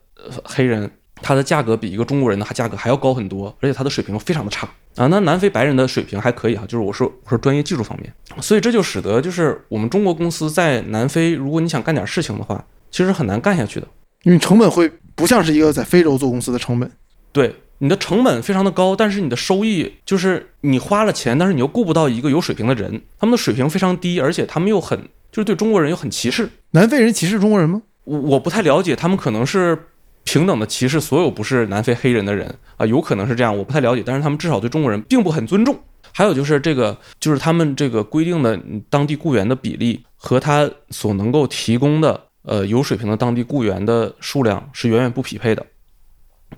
[0.42, 5.06] 黑人，他的价格比一个中国人的价格还要高很多，而且他的水平非常的差啊。
[5.08, 8.10] 那南非白人的水平还可以哈，就是我说我说专业技术方面，
[8.40, 13.87] 所以这就使得就是我们中国公司在南非，如果你想干点事情的话，其实很难干下去的，
[14.22, 16.90] 因为成本会不像是一个在非洲做公司的成本，
[17.32, 17.54] 对。
[17.85, 24.99] 你的成本非常的高，但是你的收益就是你花了钱，但是你又雇不到一个有水平的人，他们的水平非常低，而且他们又很
[25.31, 26.49] 就是对中国人又很歧视。
[26.70, 27.83] 南非人歧视中国人吗？
[28.05, 29.79] 我我不太了解，他们可能是
[30.25, 34.03] 平等的歧视所有不是南非黑人的人啊，有可能是这样，我不太了解。
[34.03, 35.79] 但是他们至少对中国人并不很尊重。
[36.11, 45.66] 还有就是这个，就是他们这个规定的当地雇员的比例和他所能够提供的呃有水平的当地雇员的数量是远远不匹配的。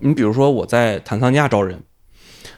[0.01, 1.83] 你比如说我在坦桑尼亚招人，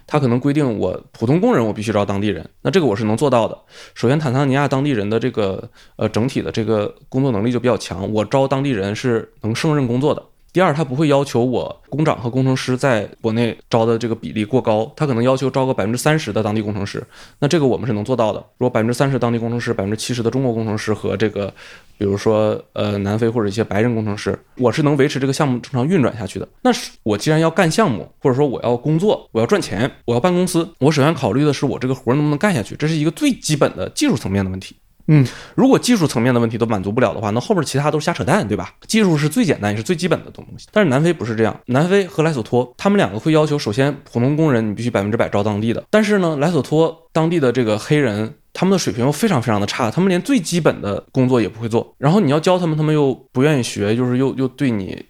[0.07, 3.59] 他可能规定我普通工人我必须招当地人，那这个我是能做到的。
[3.94, 10.22] 首先，坦桑尼亚当地人的这个呃整体的这个工作能力就比较强，我招当地人是能胜任工作的。
[10.51, 17.07] 第二，他不会要求我工长和工程师在国内招的这个比例过高，他可能要求招个百分之三十的当地工程师，
[17.39, 18.39] 那这个我们是能做到的。
[18.57, 21.53] 如果百分之三十当地工程师，百分之七十的中国工程师和这个，
[21.99, 26.49] 比如说呃南非或者一些白人工程师，我是能维持这个项目正常运转下去的。
[26.63, 34.75] 那是我既然要干项目，或者说我要工作，我要赚钱，我要办公司，我首先考虑的是我这个活能不能干下去，这是一个最基本的技术层面的问题。
[35.11, 38.75] 嗯，如果技术层面的问题都满足不了的话，那后边其他都是瞎扯淡，对吧？
[38.87, 40.68] 技术是最简单也是最基本的东西。
[40.71, 55.03] 但是南非不是这样，南非和莱索托他们两个会要求，首先普通工人你必须百分之百招当地的，但是呢，莱索托当地的这个黑人，他们的水平又非常非常的差，他们连最基本的工作也不会做，然后你要教他们，他们又不愿意学，就是又又对你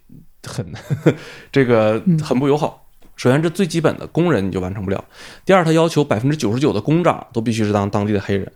[0.44, 0.64] 很
[1.50, 2.84] 这个很不友好。
[3.16, 5.04] 首先这最基本的工人你就完成不了，
[5.44, 8.52] 第二他要求百分之九十九的工长都必须是当当地的黑人。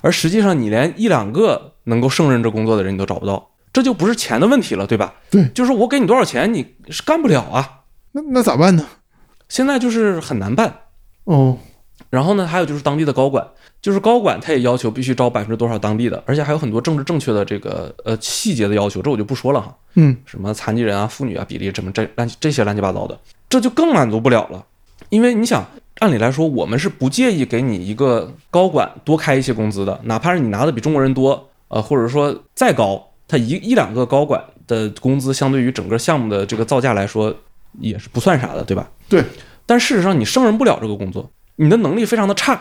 [0.00, 5.14] 而实际上，你连一两个能够胜任这工作的人你都找不到，这就不是钱的问题了，对吧？
[5.30, 7.82] 对，就是我给你多少钱，你是干不了啊。
[8.12, 8.86] 那那咋办呢？
[9.48, 10.74] 现在就是很难办
[11.24, 11.58] 哦。
[12.08, 13.46] 然后呢，还有就是当地的高管，
[13.80, 19.76] 就是高管他也要求必须招百分之多少当地的，而且还有很多政治正确的这个呃细节的要求，这我就不说了哈。
[19.94, 24.64] 嗯，什么残疾人啊、妇女啊比例，什么这乱这些乱七八糟的，这就更满足不了了，
[25.10, 25.64] 因为你想。
[26.00, 37.34] 按理来说，我们是不介意给你一个高管多开一些工资的，哪怕是你拿的比中国人多，呃，或者说再高，他一一两个高管的工资，相对于整个项目的这个造价来说，
[37.80, 38.88] 也是不算啥的，对吧？
[39.08, 39.22] 对。
[39.66, 42.60] 但事实上，你胜任不了这个工作，你的能力非常的差，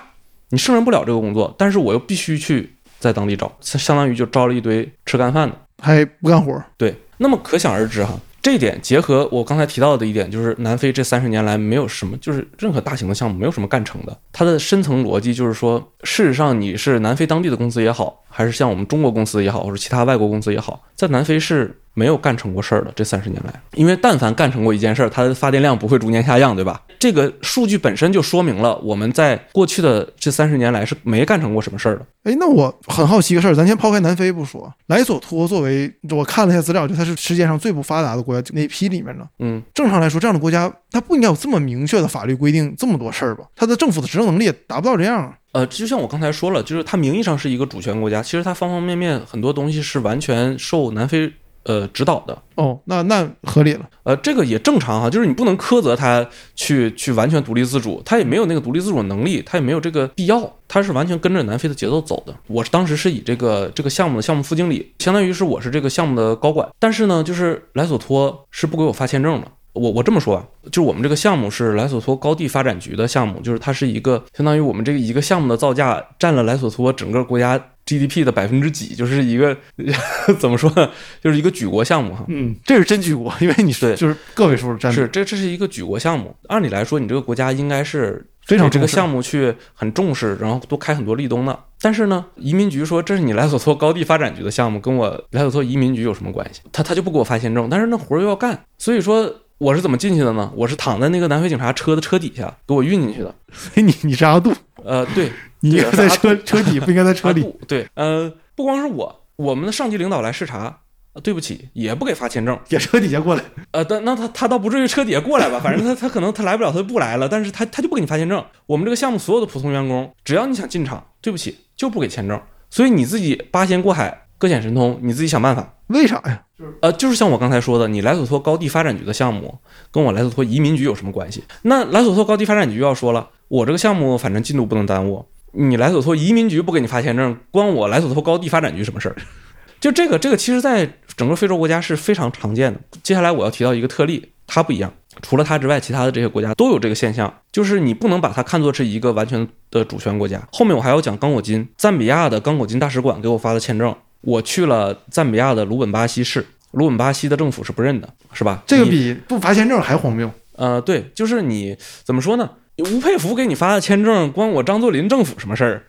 [0.49, 6.61] 你胜任不了这个工作，但是我又必须去在当地招，相当于就招了一堆吃干饭的，还不干活。
[6.77, 6.93] 对。
[7.17, 14.17] 那么可想而知哈，这一点结合我刚才提到的一点，就是南非这三十年来没有什么，就是任何大型的项目没有什么干成的。
[14.31, 22.91] 它的深层逻辑就是说，事实上你是南非当地的公司也好，还是像我们中国公司也好，或者其他外国公司也好，在南非是没有干成过事儿的。
[22.95, 26.81] 这三十年来，因为但凡干成过一件事儿，它的发电量不会逐年下降，对吧？
[26.97, 32.05] 这个数据本身就说明了我们在过去的这三十年来是没干成过什么事儿的。
[32.23, 39.27] 哎，那我很好奇一个事儿，咱先抛开南非不说，莱索托作为我看了一下资料，就它是世界上最不发达的国家那一批里面的。
[39.39, 43.45] 嗯，正常来说，这样的国家它不应该有这么明确的法律规定这么多事儿吧？
[43.55, 45.33] 它的政府的执政能力也达不到这样。
[45.53, 51.31] 呃，就像我刚才说了，就是它名义上是一个主权国家，其实它方方面面很多东西是完全受南非
[51.63, 52.37] 呃指导的。
[52.55, 53.89] 哦，那那合理了。
[54.03, 62.35] 呃，这个也正常哈，就是你不能苛责他去去完全独立自主，他也没有那个独立自主的能力，他也没有这个必要，他是完全跟着南非的节奏走的。
[62.47, 69.47] 我是当时是以这个这个项目的项目副经理，相当于是我是这个项目的高管，但是呢，就是莱索托是不给我发签证的。
[69.73, 77.57] 我我这么说啊，就是我们这个项目是莱索托高地发展局的项目，就是它是一个相当于我们这个一个项目的造价占了莱索托整个国家
[77.89, 79.57] GDP 的百分之几，就是一个
[80.37, 80.89] 怎么说呢，
[81.23, 82.23] 就是一个举国项目哈。
[82.27, 91.57] 嗯，这是真举国，因为你是就是个位数占是这这是一个举国项目，按理来说你这个国家应该是非常这个项目去很重视，然后多开很多立冬的。
[91.81, 96.61] 但是呢，移民局说这是你莱索托高地发展局的项目，跟我莱索托移民局有什么关系？
[96.71, 100.51] 他他就不给我发签证，但是那活儿又要干，所以说我是怎么进去的呢？
[100.55, 103.33] 我是躺在那个南非警察车的车底下给我运进去的。
[103.51, 104.53] 所以你你是阿杜，
[104.85, 107.45] 呃，对， 你在车车底，不应该在车里。
[107.67, 110.79] 对，呃，不光是我，我们的上级领导来视察，
[111.13, 112.57] 呃对不起，也不给发签证。
[112.69, 118.43] 也车底下过来，呃，但那他他倒不至于车底下过来吧，反正他他可能他来不了，他就不来了，但是他他就不给你发签证。
[118.65, 122.39] 我们这个项目所有的普通员工，只要你想进场，对不起，就不给签证。
[122.69, 125.73] 所以你自己八仙过海，各显神通，你自己想办法。
[125.87, 126.43] 为啥呀？
[126.81, 129.57] 呃，就是像我刚才说的，你莱索托高地发展局的项目
[129.91, 131.43] 跟我莱索托移民局有什么关系？
[131.63, 139.15] 那莱索托高地发展局要说了，我这个项目反正进度不能耽误，你莱索托移民局不给你发签证，关我莱索托高地发展局什么事儿？
[139.79, 142.79] 就这个，这个其实在整个非洲国家是非常常见的。
[143.01, 144.91] 接下来我要提到一个特例，它不一样。
[145.21, 150.41] 除了它之外，其他的这些国家都有这个现象，就是你不能把它看作是一个完全的主权国家。
[150.51, 158.63] 后面我还要讲刚果金，赞比亚的刚果金大使馆给我发的签证，我去了赞比亚的鲁本巴西市，鲁本巴西的政府是不认的，是吧？
[158.67, 160.31] 这个比不发签证还荒谬。
[160.55, 162.49] 呃，对，就是你怎么说呢？
[162.79, 165.83] 吴佩孚给你发的签证，关我张作霖政府什么事儿？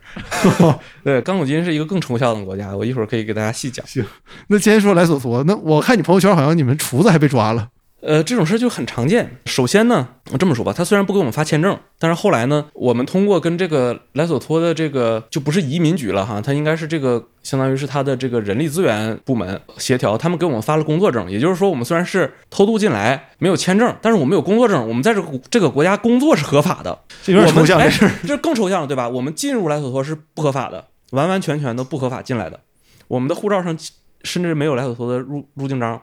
[1.03, 3.85] 对，刚果金是一个更抽象的国家，我一会儿可以给大家细讲。
[3.87, 4.05] 行
[4.47, 7.69] 那先说莱索托，那我看你朋友圈好像你们厨子还被抓了。
[8.01, 9.37] 呃，这种事就很常见。
[9.45, 21.29] 首先呢，我这么说吧，他虽然不给我们发签证，但是后来呢，我们通过跟这个莱索托的这个就不是移民局了哈，他应该是这个相当于是他的这个人力资源部门协调，他们给我们发了工作证。
[21.29, 26.97] 也就是说，我们虽然是偷渡进来，没有签证，但是我们有工作证，我们在这个这个国家工作是合法的。
[27.23, 28.11] 这有点我们哎抽象这事儿。
[28.27, 29.07] 这更抽象了，对吧？
[29.07, 32.59] 我们进入莱索托是不合法的，完完全全的不合法进来的。
[33.07, 33.77] 我们的护照上
[34.23, 36.01] 甚至没有莱索托的入入境章，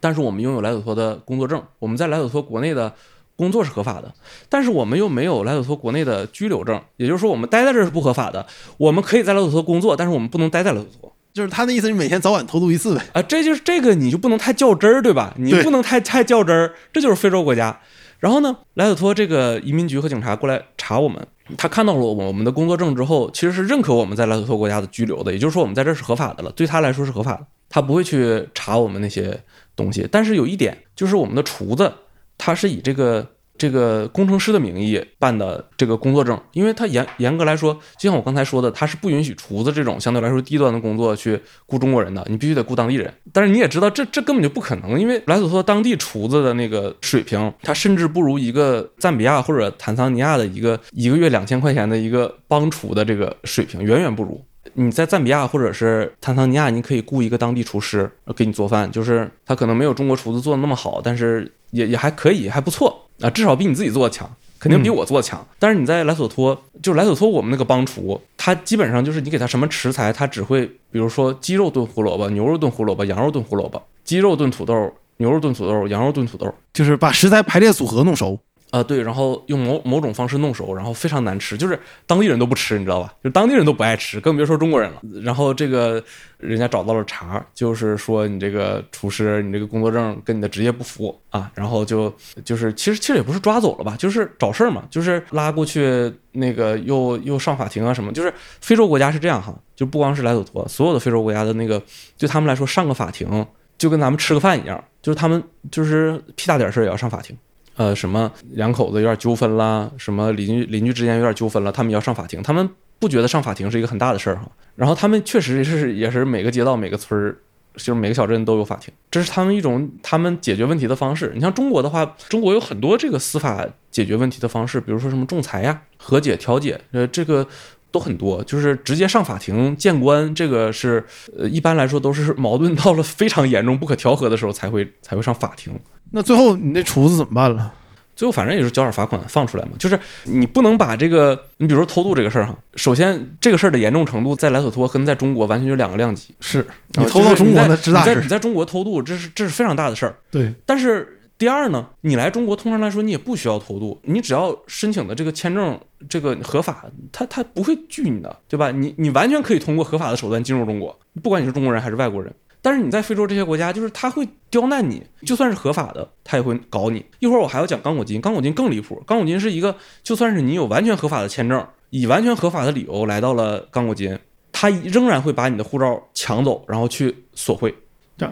[0.00, 2.92] 但是我们拥有莱索托的工作证，我们在莱索托国内的
[3.36, 4.12] 工作是合法的，
[4.48, 8.46] 但是我们又没有莱索托国内的居留证，也就是说我们待在这儿是不合法的。
[8.76, 11.12] 我们可以在莱索托工作，但是我们不能待在莱索托。
[11.34, 13.02] 就是他的意思是每天早晚偷渡一次呗。
[13.12, 15.32] 啊，这就是这个你就不能太较真儿，对吧？
[15.36, 17.78] 你不能太太较真儿，这就是非洲国家。
[18.18, 21.24] 然后呢，莱索托这个移民局和警察过来查我们，
[21.56, 29.40] 他看到了我们我们的工作证之后，其实是认可我们在莱索托国家的居留的，也就是说我们在这儿是合法的了，对他来说是合法的，他不会去查我们那些
[29.78, 30.06] 东西。
[30.12, 31.90] 但是有一点就是我们的厨子，
[32.36, 43.12] 他是以这个这个工程师的名义办的这个工作证，因为他严严格来说，就像我刚才说的，他是不允许厨子这种相对来说低端的工作去雇中国人的，你必须得雇当地人。
[43.32, 54.40] 但是你也知道，这这根本就不可能，因为莱索托当地厨子的那个水平，他甚至不如一个赞比亚或者坦桑尼亚的一个一个月两千块钱的一个帮厨的这个水平，远远不如。
[54.74, 65.46] 你在赞比亚或者是坦桑尼亚，你可以雇一个当地厨师给你做饭，就是他可能没有中国厨子做的那么好，但是也也还可以，还不错啊，至少比你自己做的强，肯定比我做的强。
[65.58, 76.52] 但是你在莱索托，就是莱索托我们那个帮厨，他基本上就是你给他什么食材，他只会比如说鸡肉炖胡萝卜、牛肉炖胡萝卜、羊肉炖胡萝卜、鸡肉炖土豆、牛肉炖土豆、羊肉炖土豆。
[76.72, 78.38] 就是把食材排列组合弄熟。
[78.70, 83.14] 啊、对，然后用某某种方式弄熟，然后非常难吃，就是当地人都不吃，你知道吧？
[83.24, 85.00] 就当地人都不爱吃，更别说中国人了。
[85.22, 86.02] 然后这个
[86.36, 92.14] 人家找到了茬，就是说你这个厨师，你这个工作证跟你的职业不符啊，然后就
[92.44, 101.82] 就是其实其实也不是抓走了吧，就是找事儿嘛，就是拉过去那个又又上法庭啊什么，就是非洲国家是这样哈，就不光是莱索托，所有的非洲国家的那个
[102.18, 103.46] 对他们来说上个法庭
[103.78, 107.36] 就跟咱们吃个饭一样，就是他们就是屁大点事儿也要上法庭。
[107.78, 112.42] 呃，什么两口子有点纠纷啦，什么邻居邻居之间有点纠纷了，他们要上法庭。
[112.42, 112.68] 他们
[112.98, 114.50] 不觉得上法庭是一个很大的事儿哈。
[114.74, 117.38] 然后他们确实是也是每个街道每个村儿，
[117.74, 121.30] 就是每个小镇都有法庭，这是他们一种他们解决问题的方式。
[121.36, 127.46] 你像中国的话，中国有很多这个司法解决问题的方式，比如说什么仲裁呀、和解、调解，呃，这个
[127.90, 128.42] 都很多。
[128.44, 131.04] 就是直接上法庭见官，这个是
[131.36, 135.72] 呃一般来说都是矛盾到了非常严重、不可调和的时候才会才会上法庭。
[136.10, 137.72] 那最后你那厨子怎么办了？
[138.16, 139.72] 最后反正也是交点罚款放出来嘛。
[139.78, 146.34] 就是你不能把这个，你比如说偷渡这个事儿哈，首先这个事儿的严重程度在莱索托跟在中国完全就两个量级。
[146.40, 148.28] 是啊你偷到中国的知大事你在你。
[148.28, 150.16] 在中国偷渡，这是这是非常大的事儿。
[150.32, 155.78] 对，但是第二呢，你来中国通常来说你也不需要偷渡，你只要申请的这个签证
[156.08, 158.72] 这个合法，他他不会拒你的，对吧？
[158.72, 162.34] 你你完全可以通过合法的手段进入中国，不管你是中国人还是外国人。
[162.60, 167.06] 但是你在非洲这些国家，就是他会刁难你，就算是合法的，他也会搞你。
[167.20, 169.00] 一会儿我还要讲刚果金，刚果金更离谱。
[169.06, 174.18] 刚果金是一个，就算是你有完全合法的签证，以完全合法的理由来到了刚果金，
[174.50, 177.72] 他仍然会把你的护照抢走，然后去索贿，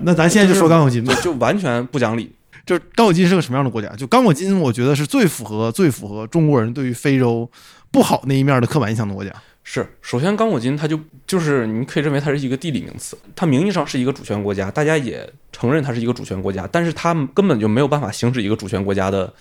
[0.02, 1.14] 那咱现在就说刚果金吧，。
[1.22, 2.32] 就完全不讲理。
[2.66, 3.88] 就是刚果金是个什么样的国家？
[3.94, 7.48] 就刚果金，我觉得是最符合最符合中国人对于非洲
[7.90, 9.32] 不好那一面的刻板印象的国家。
[9.62, 14.96] 是，首先刚果金它就就是你可以认为它是一个地理名词，它名义上是一个主权国家，大家？
[14.98, 19.10] 也承认它是一个主权国家，但是它根本就没有办法行使一个主权国家？
[19.10, 19.32] 的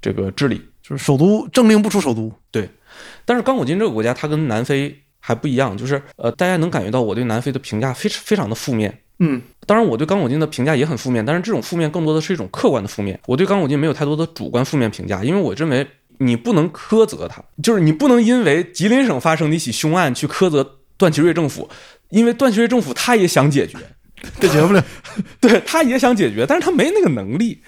[0.00, 0.60] 这个治理。
[0.82, 2.68] 就是首都政令不出首都，对
[3.24, 6.58] 但是刚果金这个国家，它跟南非还不一样，就是呃，大家？
[6.58, 9.00] 能感觉到我对南非的评价非常非常的负面。
[9.20, 13.18] 嗯，当然，我对刚果金的评价也很负面，但是这种负面更多的是一种客观的负面。
[13.26, 15.86] 我对刚果金没有太多的主观负面评价，因为我认为
[16.18, 21.68] 你不能苛责他，就是你不能因为吉林省发生的一起凶案去苛责段祺瑞政府，
[22.10, 23.78] 因为段祺瑞政府他也想解决，
[24.40, 24.84] 解决不了。
[25.40, 27.62] 对，他也想解决，但是他没那个能力。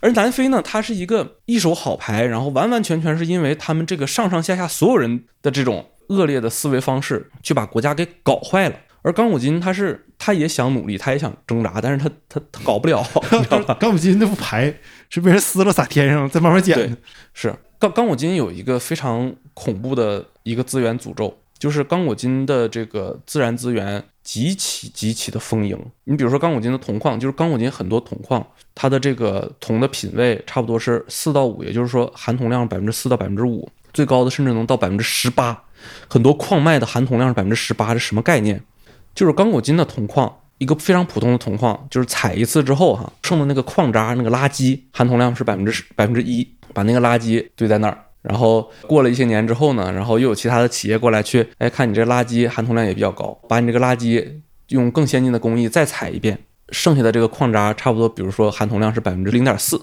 [0.00, 8.76] 而南非呢，它是一个一手好牌，然后完完全全是因为他们这个上上下下所有人的这种恶劣的思维方式，去把国家给搞坏了。
[9.06, 13.76] 而刚果金他是他也想努力，他也想挣扎，但是他他他搞不了， 你知道吧？
[13.78, 16.96] 刚果金那副牌是被人撕了撒天上，再慢慢捡对的。
[17.32, 25.78] 是刚刚果金有一个非常恐怖的一个资源诅咒，就是刚果金的这个自然资源极其极其的丰盈。
[26.02, 28.44] 你比如说刚果金的铜矿，就是刚果金很多铜矿，
[28.74, 35.62] 它的这个铜的品位差不多是四到五，也就是说含铜量百分之四到百分之五，最高的甚至能到百分之十八。
[36.08, 38.60] 很多矿脉的含铜量是百分之十八，这什么概念？
[39.16, 47.98] 就是刚果金的铜矿，一个非常普通的铜矿，就是采一次之后哈，剩的那个矿渣、那个垃圾含铜量是百分之十百分之一，把那个垃圾堆在那儿。
[48.20, 54.22] 然后过了一些年之后呢，然后又有其他的企业过来去，哎，看你这垃圾含铜量也比较高，把你这个垃圾
[54.68, 56.38] 用更先进的工艺再采一遍，
[56.70, 59.80] 剩下的这个矿渣差不多，比如说含铜量是百分之零点四，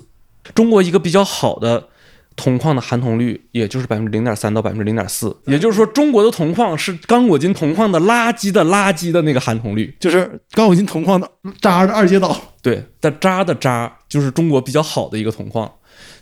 [0.54, 1.88] 中国一个比较好的
[2.36, 9.96] 铜矿的含铜率也就是百分之零点三到百分之零点四，也就是说中国的铜矿是刚果金铜矿的垃圾的垃圾的那个含铜率。
[10.00, 11.30] 就是刚果金铜矿的
[11.62, 12.36] 渣的二阶岛。
[12.62, 15.72] 对，但渣的渣就是中国比较好的一个铜矿。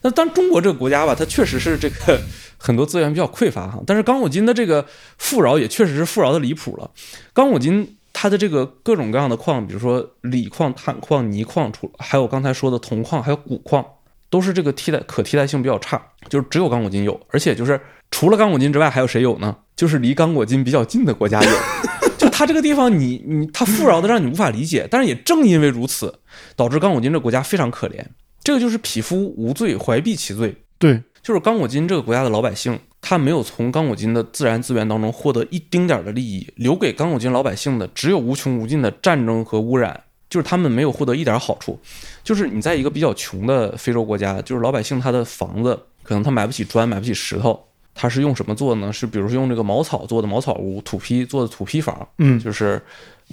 [0.01, 2.19] 那当然中国这个国家吧，它确实是这个
[2.57, 4.85] 很多资源比较匮乏哈，但是刚果金的这个
[5.17, 6.89] 富饶也确实是富饶的离谱了。
[7.33, 13.85] 刚果金它的这个各种各样的矿，比如说锂矿、碳矿、泥矿，除还有刚才说的铜矿，还有钴矿，
[14.31, 17.79] 都是这个替代可替代性比较差，就是只有刚果金有，而且就是
[18.09, 19.55] 除了刚果金之外，还有谁有呢？
[19.75, 21.51] 就是离刚果金比较近的国家有。
[22.17, 26.19] 就它这个地方你，你它富饶的让你无法理解，但是也正因为如此，
[26.55, 28.03] 导致刚果金这个国家非常可怜。
[28.43, 30.55] 这个就是匹夫无罪，怀璧其罪。
[30.79, 41.79] 对，就是刚果金这个国家的老百姓，他没有从刚果金的自然资源当中获得一丁点儿的利益，留给刚果金老百姓的只有无穷无尽的战争和污染，就是他们没有获得一点好处。
[42.23, 48.91] 就是你在一个比较穷的非洲国家，就是老百姓他的房子可能他买不起砖，买不起石头，他是用什么做呢？
[48.93, 52.81] 是比如说用这个茅草做的茅草屋，土坯做的土坯房，嗯就是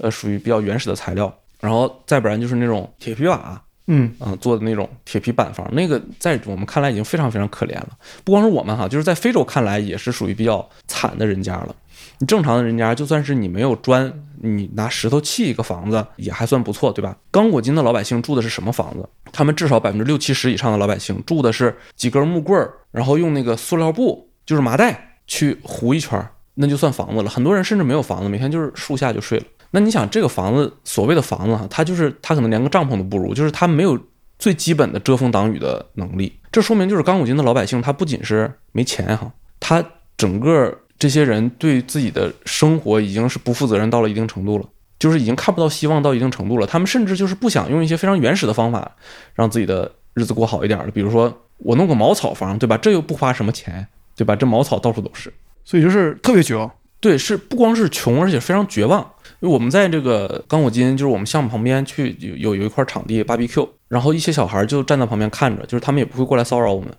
[0.00, 7.90] 呃属于比较原始的材料，然后再不然就是那种铁皮瓦，嗯，啊、做的那种铁皮板房，那个在我们看来已经非常非常可怜了。
[8.24, 11.74] 不光是我们哈，就是在非洲看来也是属于比较惨的人家了。
[12.18, 17.16] 你正常的人家，就算是你没有砖，你拿石头砌一个房子也还算不错，对吧？
[17.30, 19.08] 刚果金的老百姓住的是什么房子？
[19.32, 27.30] 他们至少百分之六七十以上的老百姓住的是几根木棍儿，然后用那个塑料布，就是麻袋去糊一圈儿，那就算房子了。
[27.30, 29.44] 很多人甚至没有房子，每天就是树下就睡了。
[29.70, 33.98] 那你想，这个房子所谓的房子哈，它就是它可能连个帐篷都不如，就是它没有
[34.38, 36.32] 最基本的遮风挡雨的能力。
[36.50, 39.84] 这说明就是刚果金的老百姓，他不仅是没钱哈，他
[40.16, 44.64] 整个这些人对自己的生活已经是不负责任到了一定程度了。
[44.98, 46.66] 就是已经看不到希望到一定程度了。
[46.66, 48.96] 他们甚至就是不想用一些非常原始的方法
[49.34, 50.90] 让自己的日子过好一点了。
[50.90, 52.76] 比如说，我弄个茅草房，对吧？
[52.76, 53.86] 这又不花什么钱，
[54.16, 54.34] 对吧？
[54.34, 55.32] 这茅草到处都是。
[55.64, 56.68] 所以就是特别绝望。
[56.98, 59.00] 对，是不光是穷，而且非常绝望。
[59.38, 66.92] 因为我们在这个刚果金，就是我们项目旁边去有有有一块场地 BBQ，然后一些小孩就站在旁边看着，就是他们也不会过来骚扰我们，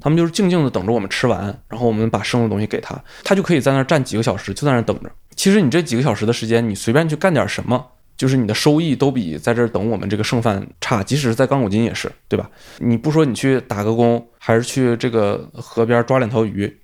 [0.00, 5.10] 他们就是静静的等着我们吃完，然后我们把剩的东西给他，他就可以在那儿站几个小时，就在那儿等着。
[5.34, 7.84] 其实你这几个小时的时间，你随便去干点什么，
[8.16, 11.02] 就是你的收益都比在这儿等我们这个剩饭差。
[11.02, 12.50] 即使是在刚果金也是，对吧？
[12.78, 16.74] 你不说你去打个工，还是去这个河边抓两条鱼。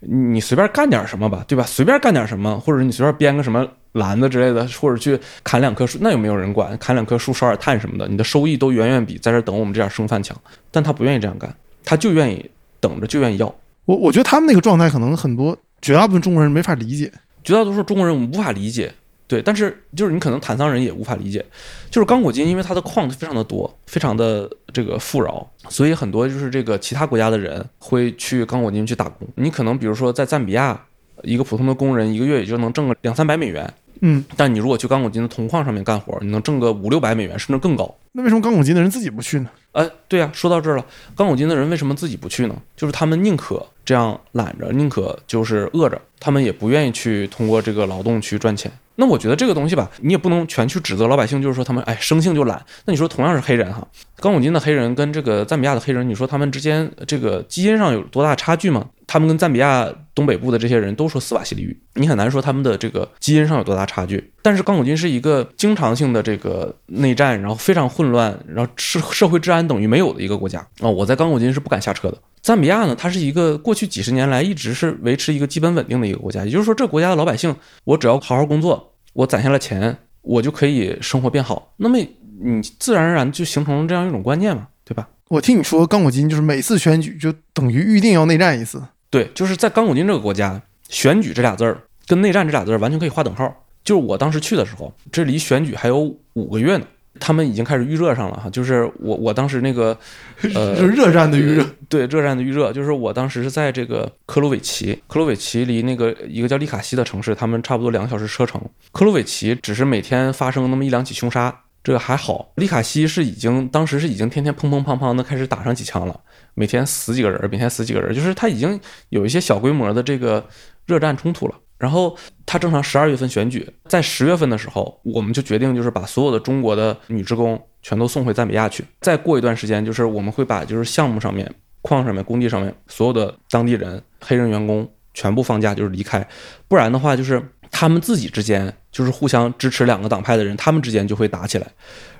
[0.00, 1.64] 你随便干点什么吧，对吧？
[1.64, 6.76] 随便干点什么，或者你随便编个什么篮子之类的，或者去砍两棵树，那又没有人管。
[6.76, 10.36] 砍两棵树烧点炭什么的，你的收益都远远比在这儿等我们这点剩饭强。
[10.70, 11.52] 但他不愿意这样干，
[11.86, 13.46] 他就愿意等着，就愿意要。
[13.86, 17.10] 我我觉得他们那个状态，可能很多绝大部分中国人没法理解，
[17.42, 18.92] 绝大多数中国人我们无法理解。
[19.28, 21.44] 对，但是就是你可能坦桑人也无法理解，
[21.90, 29.26] 就是刚果金，因为它的矿非常的多，非常的这个富饶，所以很多就是这个其他国家的人会去刚果金去打工。
[29.34, 30.80] 你可能比如说在赞比亚，
[31.24, 33.68] 一个普通的工人一个月也就能挣个两三百美元，
[34.00, 37.94] 嗯，但你如果去刚果金的铜矿上面干活，你能挣个五六百美元，甚至更高。
[38.12, 39.50] 那为什么刚果金的人自己不去呢？
[39.72, 40.84] 哎，对呀，说到这儿了，
[41.14, 42.56] 刚果金的人为什么自己不去呢？
[42.74, 48.72] 就是他们宁可这样懒着，宁可就是饿着，他们也不愿意去通过这个劳动去赚钱。
[48.98, 52.64] 那我觉得这个东西吧，你也不能全去指责老百姓，就是说他们哎生性就懒。
[52.86, 53.86] 那你说同样是黑人哈，
[54.16, 58.86] 刚果金的黑人跟这个赞比亚的黑人，你说他们之间这个基因上有多大差距吗？
[59.06, 64.32] 他们跟赞比亚东北部的这些人都说斯瓦西里语，你很难说他们的这个基因上有多大差距。
[64.42, 70.88] 但是刚果金是一个经常性的这个内战，然后非常混乱，然后社社会治安等于没有的一个国家啊。
[70.88, 72.18] 我在刚果金是不敢下车的。
[72.42, 77.54] 赞比亚呢，它是一个过去几十年来一直是维持一个基本稳定的一个国家，也就是说，这国家的老百姓，
[77.84, 81.72] 我只要好好工作，我攒下了钱，我就可以生活变好。
[81.76, 85.08] 那么你自然而然就形成了这样一种观念嘛，对吧？
[85.28, 88.80] 我听你说刚果金就是每次选举就等于预定要内战一次，
[89.16, 90.60] 对，就是在刚果金这个国家，
[90.90, 93.50] 选举这俩字儿跟内战这俩字儿完全可以划等号。
[93.82, 96.86] 就是我当时去的时候，这离选举还有五个月呢。
[97.18, 99.98] 他们已经开始预热上了哈，就是我我当时那个，
[100.54, 108.60] 呃，热战的预热，对，热战的预热，就是我当时是在这个科鲁韦奇，科鲁韦奇离那个一个叫利卡西的城市，他们差不多两个小时车程。
[108.92, 112.52] 科鲁韦奇只是每天发生那么一两起凶杀，这个还好。
[112.56, 116.20] 利卡西是已经当时是已经天天砰砰砰砰的开始打上几枪了，
[116.56, 118.80] 每天死几个人，每天死几个人，就是他已经
[119.10, 120.44] 有一些小规模的这个
[120.86, 121.54] 热战冲突了。
[121.78, 128.82] 然后他正常十二月份选举，在十月份的时候，我们就决定就是把所有的中国的女职工全都送回赞比亚去。
[129.02, 136.26] 再过一段时间，就是我们会把就是项目上面、矿上面、工地上面所有的当地人、黑人员工全部放假，就是离开。
[136.66, 141.66] 不然的话，就是他们自己之间就是互相支持两个党派的人，他们之间就会打起来。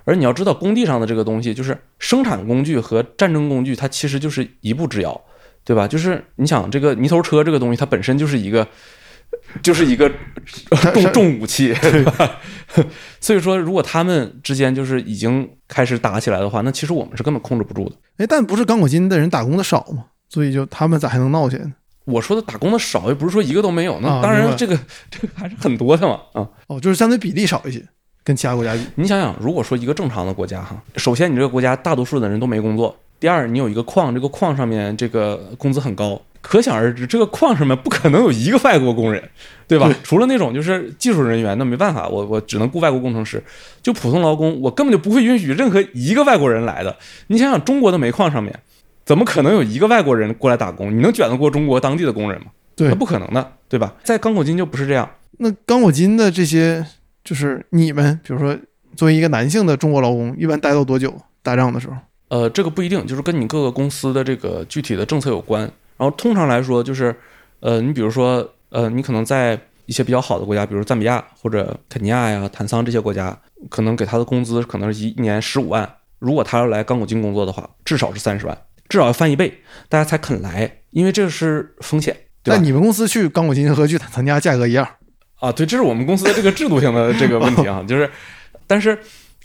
[0.07, 5.20] 而你要知道，工地上的这个东西，就是生产工具和战争工具，它其实就是一步之遥，
[5.62, 5.86] 对吧？
[5.86, 8.66] 就是你想这个泥头车这个东西，它本身就是一个。
[9.61, 10.09] 就是一个
[10.94, 12.38] 重重武器，对吧？
[13.20, 17.96] 所以说，如果他们之间就是已经开始打起来的话，那其实我们是根本控制不住的。
[18.18, 20.04] 哎，但不是刚果金的人打工的少吗？
[20.28, 21.72] 所以就他们咋还能闹起来呢？
[22.04, 23.98] 我说的打工的少，又不是说一个都没有。
[24.00, 24.78] 那当然，这个
[25.11, 26.20] 这个还是很多的嘛。
[26.32, 27.84] 啊，哦，就是相对比例少一些，
[28.27, 28.81] 跟其他国家比。
[28.97, 36.20] 你想想，如果说一个正常的国家哈，首先你这个国家大多数的人都没工作，第二你有一个矿，这个矿上面这个工资很高。
[36.43, 39.22] 可想而知，这个矿上面不可能有一个外国工人，
[39.68, 39.93] 对吧？
[40.03, 43.43] 除了那种就是技术人员，那没办法，我我只能雇外国工程师。
[43.81, 46.97] 就普通劳工，我根本就不会允许任何一个外国人来的。
[47.29, 48.57] 你想想，中国的煤矿上面，
[49.05, 50.97] 怎么可能有一个外国人过来打工？
[50.97, 52.49] 你能卷得过中国当地的工人吗？
[52.77, 53.95] 对，那不可能的，对吧？
[54.05, 55.09] 在刚果金就不是这样。
[55.39, 56.87] 那刚果金的这些，
[57.27, 58.57] 就是你们，比如说
[58.95, 61.12] 作为一个男性的中国劳工，一般待到多久？
[61.43, 61.97] 打仗的时候？
[62.29, 65.62] 呃，这个不一定，就是跟你各个公司的这个具体的政策有关。
[65.97, 67.14] 然后通常来说，就是，
[67.61, 73.37] 呃，你比如说，呃，你可能在一些比较好的国家，比如赞比亚或者肯尼亚呀、坦桑这些国家，
[73.68, 75.89] 可能给他的工资可能是一年十五万。
[76.18, 78.57] 如果他要来刚果金工作的话，至少是三十万，
[78.89, 79.53] 至少要翻一倍，
[79.89, 82.16] 大家才肯来，因为这是风险。
[82.45, 84.89] 那你们公司去刚果金和去坦桑尼亚价格一样？
[85.39, 88.11] 啊，对，这是我们公司的这个制度性的这个问题啊， 就是，
[88.66, 88.99] 但是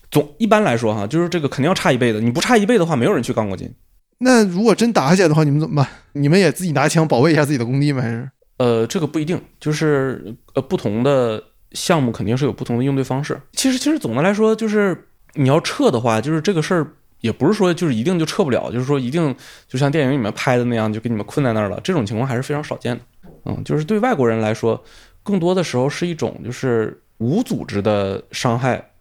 [0.10, 3.74] 总一般来说哈，就是这个肯定要差一倍的，你不差一倍的话，没有人去干过金。
[4.20, 5.88] 那如果真打起来的话，你们怎么办？
[6.14, 8.02] 你们也自己拿枪保卫一下自己的工地吗？
[8.02, 8.30] 还是？
[8.58, 13.40] 呃，这个不一定，就是呃，不同的项目肯定是有不同的应对方式。
[13.54, 16.86] 其实，其实总的来说，就是你要撤的话，就是这个事儿
[17.22, 19.36] 也不是说就是一定就撤不了，就是说一定
[19.68, 21.80] 就像电影里面拍的那样，就给你们困在那儿了。
[21.84, 23.02] 这种情况还是非常少见的。
[23.46, 24.80] 嗯，就是对外国人来说，
[25.24, 28.92] 更多的时候是一种就是无组织的伤害，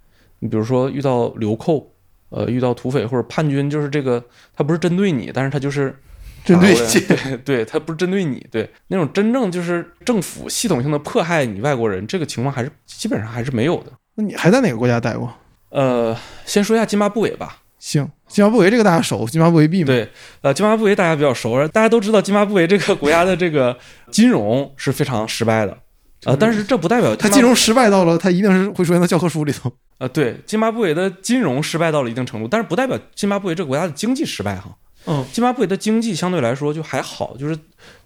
[0.40, 1.90] 你比如说遇到流寇，
[2.28, 4.22] 呃，遇到土匪或者叛军，就是这个
[4.54, 5.94] 他不是针对你，但是他就是
[6.44, 13.92] 针对对 对，他不是针对你，对那种真正就是政府系统性的迫害你外国人，这个情况还是基本上还是没有的。
[14.14, 15.32] 那你还在哪个国家待过？
[15.70, 17.58] 呃，先说一下津巴布韦吧。
[17.78, 19.86] 行，津巴布韦这个大家熟，津巴布韦币嘛。
[19.86, 20.06] 对，
[20.42, 23.78] 呃，津巴布韦大家比较熟，大家都知道津巴布韦这个国家的这个
[24.10, 25.78] 金融是非常失败的，
[26.24, 29.72] 呃，但是这不代表津巴他金融失败到了，它一定是会出现在教科书里头。
[29.98, 34.76] 呃，对，津巴布韦的金融失败到了一定程度，但是不代表津巴布韦这个国家的经济失败哈。
[35.06, 37.56] 嗯，津巴布韦的经济相对来说就还好，就是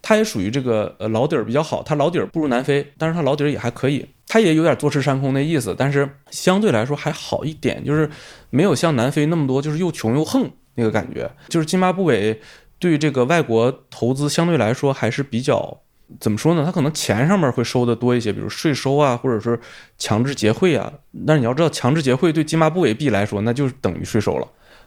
[0.00, 8.08] 它也属于这个呃老底儿比较好，它老底儿不如南非，但是它老底儿也还可以，它也有点坐吃山空的意思，但是相对来说还好一点，就是
[8.50, 12.40] 没有像南非那么多就是又穷又横那个感觉，就是津巴布韦
[12.78, 15.80] 对这个外国投资相对来说还是比较。
[16.20, 16.64] 怎么说呢？
[16.64, 19.58] 他可能钱上面会收的多一些，比如税收啊，或者是
[19.98, 20.92] 强制结汇啊。
[21.26, 24.46] 但是你要知道，强制结汇对津巴布韦币来说，那就是等于税收了。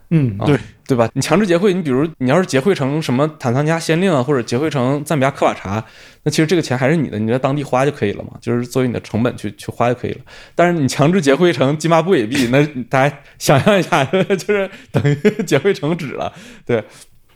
[0.10, 0.58] 嗯，啊对，
[0.88, 1.10] 对吧？
[1.14, 5.84] 你强制结汇，你比如你要是结汇成什么坦桑尼亚先令啊，或者结汇成赞比亚科瓦查，
[6.24, 10.20] 那其实这个钱还是你的，你在当地花就可以了嘛，就是作为你的成本去去花就可以了。
[10.56, 16.32] 但是你强制结汇成津巴布韦币，那大家想象一下， 就是等于结汇成纸了。
[16.66, 16.82] 对，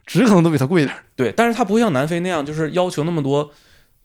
[0.06, 1.04] 纸可能都比它贵点儿。
[1.18, 3.52] 对，但是它不会像南非那样，就是要求那么多，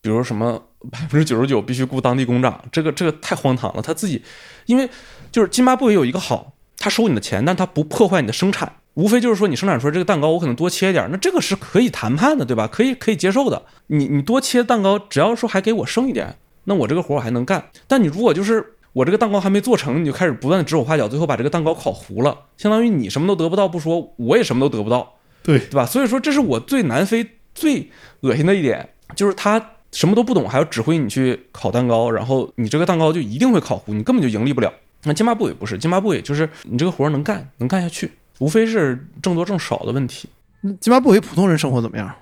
[0.07, 3.83] 比如什么百分之九十九必须雇当地工长，这个这个太荒唐了。
[3.83, 4.23] 他自己，
[4.67, 4.89] 因为
[5.33, 12.69] 就是津巴布韦有一个好，他收你的钱，但他不破坏你的生产，无非就是说你生产出来这个蛋糕，我可能多切一点，那这个是可以谈判的，对吧？
[12.69, 13.65] 可以可以接受的。
[13.89, 17.69] 你你多切蛋糕，只要说还给我剩一点，那我这个活儿我还能干。
[17.89, 25.17] 但你如果就是我这个蛋糕还没做成，你就开始不断的指手画脚，最后把这个蛋糕烤糊了，相当于你什么都得不到不说，我也什么都得不到。
[25.43, 25.85] 对，对吧？
[25.85, 27.91] 所以说，这是我最南非最
[28.21, 34.71] 恶心的一点，就是他什么都不懂，还要指挥你去烤蛋糕，然后你这个蛋糕就一定会烤糊，你根本就盈利不了。
[35.05, 40.29] 那津巴布韦不是，津巴布韦就是你这个活儿能干，能干下去，无非是挣多挣少的问题。
[40.61, 42.15] 那津巴布韦普通人生活怎么样？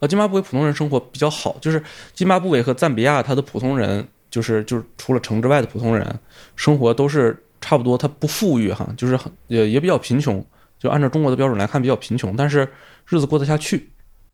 [0.00, 6.06] 呃，津巴布韦普通人生活比较好，就是津巴布韦和赞比亚，他的普通人就是就是除了城之外的普通人，
[6.56, 10.44] 生活都是差不多，他不富裕哈，就是很也也比较贫穷，
[10.78, 12.68] 就按照中国的标准来看比较贫穷，但是
[13.08, 13.88] 日子过得下去。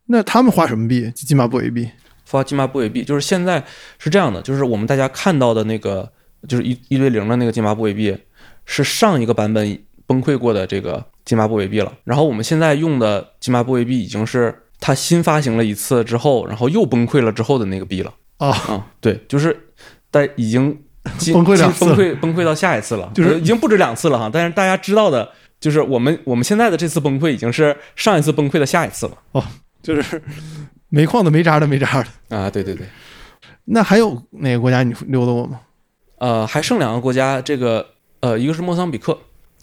[0.07, 1.09] 那他们花什么币？
[1.15, 1.89] 津巴布韦币？
[2.31, 3.63] 发津巴布韦币，就是现在
[3.99, 6.11] 是这样的，就是我们大家看到的那个，
[6.49, 8.17] 就是一一对零的那个津巴布韦币，
[8.65, 11.93] 是上一个版本崩溃过的这个津巴布韦币了。
[12.05, 18.15] 然后我们现在用的津巴布韦币已经是它新发行了一次之后，然后又崩溃了之后的那个币了。
[18.39, 19.69] 啊，啊，对，就是
[20.11, 20.71] 但已经
[21.33, 24.31] 崩溃两次崩溃崩溃到下一次了， 就是呃已经不止两次了哈。
[24.33, 29.45] 但是大家知道的，就是我们我们现在的这次崩溃已经是上一次崩溃的下一次了哦
[29.83, 30.23] 就是
[30.91, 32.37] 煤矿的、煤渣的、煤渣的。
[32.37, 32.51] 啊。
[32.51, 32.87] 对对对。
[33.65, 35.61] 那还有哪个国家你溜达过吗？
[36.19, 39.17] 呃，还剩两个国家，这个呃，一个是莫桑比克，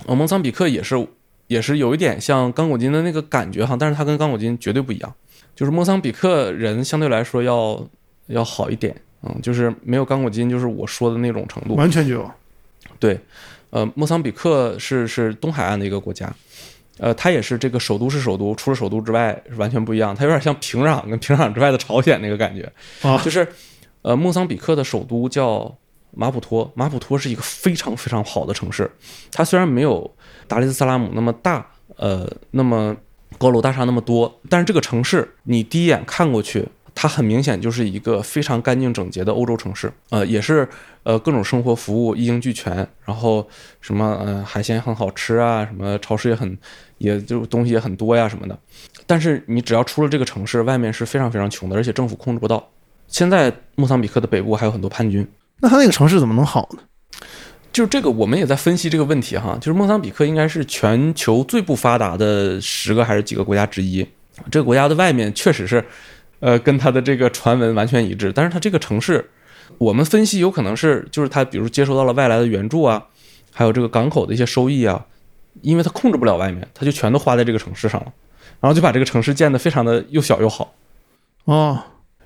[0.07, 1.07] 呃，莫桑比克也是
[1.45, 5.13] 也是有一点像刚果金的那个感觉哈，但是它跟刚果金绝对不一样，
[5.55, 7.87] 就是莫桑比克人相对来说要
[8.27, 11.75] 要好一点，嗯，就是没有刚果金就是我说的那种程度。
[11.75, 12.31] 完全就有。
[12.99, 13.19] 对，
[13.69, 16.33] 呃，莫桑比克是是东海岸的一个国家，
[16.99, 22.71] 呃，它也是这个首都是首都，除了首都之外是完全不一样，它有点像平壤跟平壤之外的朝鲜那个感觉，
[23.07, 23.47] 啊就是
[24.01, 25.75] 呃，莫桑比克的首都叫
[26.11, 28.89] 马普托，马普托是一个非常非常好的城市，
[29.31, 30.09] 它虽然没有
[30.47, 31.65] 达利斯萨拉姆那么大，
[31.97, 32.95] 呃，那么
[33.37, 36.67] 高楼大厦那么多，但是这个城市你第一眼看过去。
[36.99, 40.67] 它很明显就是一个非常干净整洁的欧洲城市，呃，也是
[41.03, 42.75] 呃各种生活服务一应俱全，
[43.05, 43.47] 然后
[43.79, 46.57] 什么呃海鲜很好吃啊，什么超市也很，
[46.97, 48.57] 也就东西也很多呀什么的。
[49.05, 52.67] 但是你只要出了这个城市，外面是非常非常穷的，而且政府控制不到。
[53.07, 55.25] 现在莫桑比克的北部还有很多叛军，
[55.59, 56.81] 那他那个城市怎么能好呢？
[57.71, 64.03] 就是这个我们也在分析这个问题哈，就是莫桑比克应该是全球最不发达的十个还是几个国家之一。
[64.51, 65.83] 这个国家的外面确实是，
[66.39, 69.29] 呃，跟他的这个传闻完全一致，但是他这个城市，
[69.77, 73.03] 我们分析有可能是就是他比如接收到了外来的援助啊，
[73.51, 75.05] 还有这个港口的一些收益啊，
[75.61, 78.13] 因为他控制不了外面，他就全都花在这个城市上了，
[78.59, 80.73] 然后就把这个城市建得非常的又小又好。
[81.45, 81.81] 哦，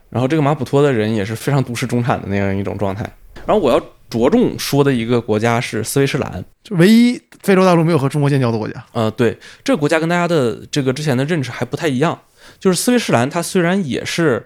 [0.09, 3.09] 然后这个马普托的人也是非常都市中产的那样一种状态。
[3.45, 8.83] 然后我要着重说的一个国家是斯威士兰，就唯一非洲大陆没有和中国建交的国家。
[8.91, 12.19] 呃，对，这个国家跟大家的这个之前的认识还不太一样。
[12.61, 14.45] 就是斯威士兰，它虽然也是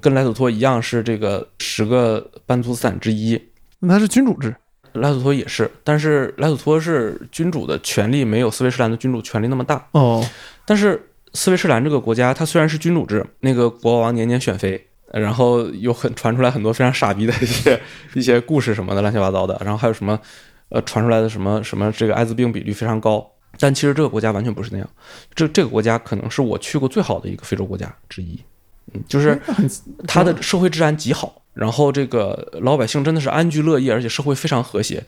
[0.00, 3.40] 跟莱索托一样是这个十个班图斯坦之一，
[3.80, 4.54] 那它是君主制。
[4.92, 9.84] 莱索托也是，但是莱索托是君主的权力没有斯威士兰的君主权力那么大。
[9.90, 10.24] 哦，
[10.64, 17.80] 但是斯威士兰这个国家，它虽然是君主制，那个国王年年选妃，呃然后有很传出来很多非常傻逼的一些
[18.12, 19.60] 一些故事什么的，乱七八糟的。
[19.64, 20.16] 然后还有什么
[20.68, 23.28] 呃传出来的什么什么这个艾滋病比率非常高，
[23.58, 24.88] 但其实这个国家完全不是那样。
[25.34, 28.38] 这这个国家可能是我去过最好的一个非洲国家之一，
[28.92, 29.40] 嗯，就是
[30.06, 35.04] 它的社会治安极好，然后这个老百姓真的是安居乐业，而且社会非常和谐。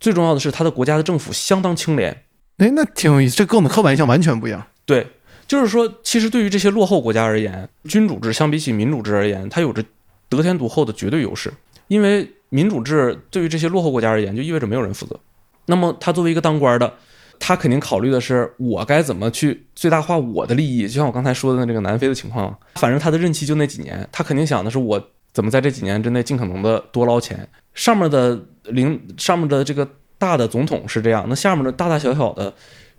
[0.00, 2.24] 最重要的是，它的国家的政府相当清廉。
[2.58, 4.64] 哎，那挺有意思，这跟我们刻板印象完全不一样。
[4.84, 5.06] 对，
[5.46, 9.84] 就是说，其实对于这些落后国家而言，君主制相比起民主制而言，它有着
[10.28, 11.52] 得天独厚的绝对优势。
[11.88, 15.18] 因为民主制对于这些落后国家而言，就意味着没有人负责。
[15.66, 16.94] 那么，他作为一个当官的，
[17.38, 20.82] 他肯定考虑的是我该怎么去最大化我的利益。
[20.82, 27.48] 就像我刚才说的这个南非的情况，反正他的任期就那几年，他肯定想的是我怎么在这几年之内尽可能的多捞钱。
[27.74, 32.52] 上面的领上面的这个大的总统是这样，那下面的大大小小的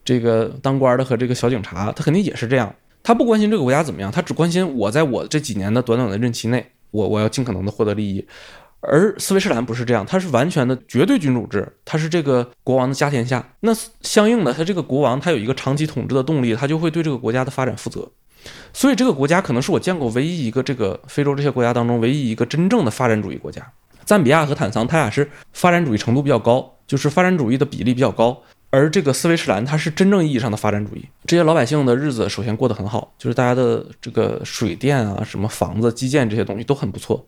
[0.06, 2.74] 这个当官的和这个小警察，他肯定也是这样。
[3.04, 8.26] 他不关心这个国家怎么样，他只关心我在我这几年的短短的任期内，我我要尽可能的获得利益。
[8.82, 13.46] 而斯威士兰不是这样，它是完全的绝对君主制，它是这个国王的家天下。
[13.60, 13.72] 那
[14.02, 18.10] 相应的，他这个国王他有一个长期统治的动力，他就会对这个国家的发展负责。
[18.72, 23.62] 所以这个国家可能是我见过唯一一个这个非洲这些国家当中唯一一个真正的发展主义国家。
[24.06, 28.42] 赞比亚和坦桑，它俩是发展主义程度比较高，就是发展主义的比例比较高。
[28.72, 31.04] 而这个斯威士兰，它是真正意义上的发展主义。
[31.26, 37.28] 这些老百姓的日子首先过得很好，就是大家的这个水电啊、什么房子、基建这些东西都很不错。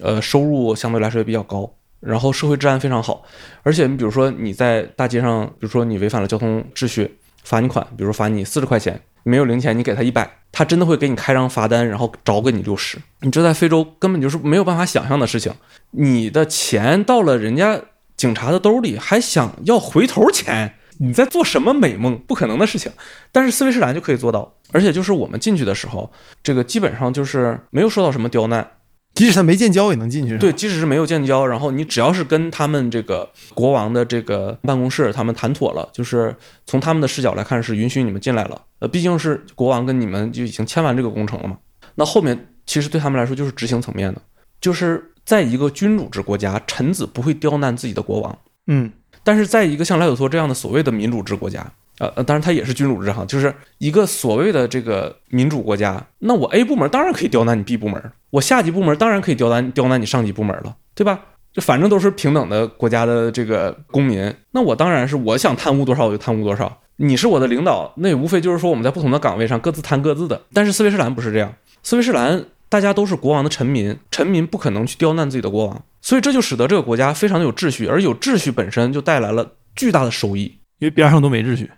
[0.00, 1.70] 呃，收入相对来说也比较高，
[2.00, 3.22] 然后社会治安非常好，
[3.62, 12.98] 而且你比如说你在大街上，比如说你违反了交通秩序，罚你款，比如罚你四十块钱，没有零钱，你给他一百，他真的会给你开张罚单，然后找给你六十。
[13.20, 15.52] 你这在非洲根本就是没有办法想象的事情，
[15.90, 17.80] 你的钱到了人家
[18.16, 22.18] 警察的兜里，还想要回头钱，你在做什么美梦？
[22.26, 22.90] 不可能的事情。
[23.32, 26.10] 但是斯威士兰就可以做到，而且就是我们进去的时候，
[26.42, 28.66] 这个基本上就是没有受到什么刁难。
[29.14, 30.36] 即使他没建交也能进去。
[30.38, 36.34] 对，即使是没有建交，然后你只要是跟他们这个国王的这个办公室他们谈妥了，就是
[36.66, 38.60] 从他们的视角来看是允许你们进来了。
[38.80, 41.56] 呃，毕竟是国王跟你们就已经签完这个工程了嘛。
[41.94, 44.20] 那后面其实对他们来说就是执行层面的，
[44.60, 48.38] 就是在一个君主制国家，臣子不会刁难自己的国王。
[48.66, 48.90] 嗯，
[49.22, 51.72] 但是在一个像莱索托这样的所谓的民主制国家。
[51.98, 56.04] 呃呃，当然它也是君主制哈，就是一个所谓的这个民主国家。
[56.18, 61.20] 那我 A 部门当然可以刁难你 B 部门，我下级部门当然可以刁难刁难你上级部门了，对吧？
[61.52, 66.80] 就反正都是平等的国家的这个公民，那我当然是我想贪污多少我就贪污多少。
[66.96, 70.42] 你是我的领导，那也无非就是说我们在不同的岗位上各自贪各自的。
[70.52, 80.42] 但是斯威士兰不是这样，斯威士兰大家都是国王的臣民，臣民不可能去刁难自己的国王，所以这就使得这个国家非常的有秩序，而有秩序本身就带来了巨大的收益，
[80.80, 81.70] 因为边上都没秩序。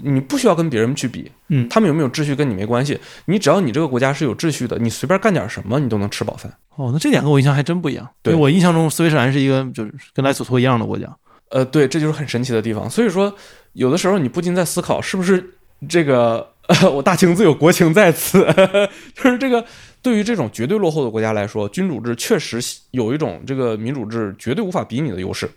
[0.00, 2.98] 你不需要跟别人去比，嗯，他们有没有秩序跟你没关系。
[3.26, 6.52] 你只要你这个国家是有秩序的，你随便干点什么，你都能吃饱饭。
[6.76, 8.08] 哦，那这点跟我印象还真不一样。
[8.22, 11.06] 对我印象中，斯威士兰是一个就是跟莱索托一样的国家。
[11.50, 12.88] 呃，对，这就是很神奇的地方。
[12.88, 13.34] 所以说，
[13.74, 15.52] 有的时候你不禁在思考，是不是
[15.88, 16.48] 这个
[16.94, 18.46] 我大清自有国情在此，
[19.14, 19.62] 就是这个
[20.00, 22.58] 对于这种绝对落后的国家来说，君主制确实
[22.92, 25.50] 有一种这个民主制绝对无法比拟的优势。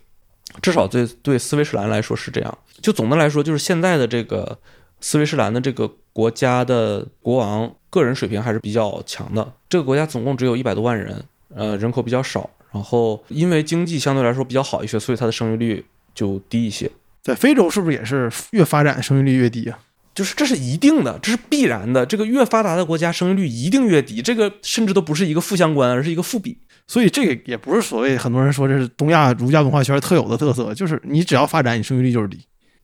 [0.62, 2.58] 至少对对斯威士兰来说是这样。
[2.80, 4.58] 就总的来说，就是现在的这个
[5.00, 9.52] 斯威士兰的这个国家的国王个人水平还是比较强的。
[9.68, 11.24] 这个国家总共只有一百多万人，
[11.54, 12.48] 呃，人口比较少。
[12.72, 15.84] 然后因为经济相对来说比较好一些，所以它的生育率
[16.14, 16.90] 就低一些。
[17.22, 19.78] 在非洲是不是也是越发展生育率越低啊？
[20.16, 22.06] 就是这是一定的，这是必然的。
[22.06, 26.58] 这个越发达的国家生育率一定越低，这个甚至都不是一个负相关，而是一个负比。
[26.88, 32.40] 所以这个也不是所谓很多人说这是东亚儒家文化圈特有的特色，就是你只要发展，你生育率就是低。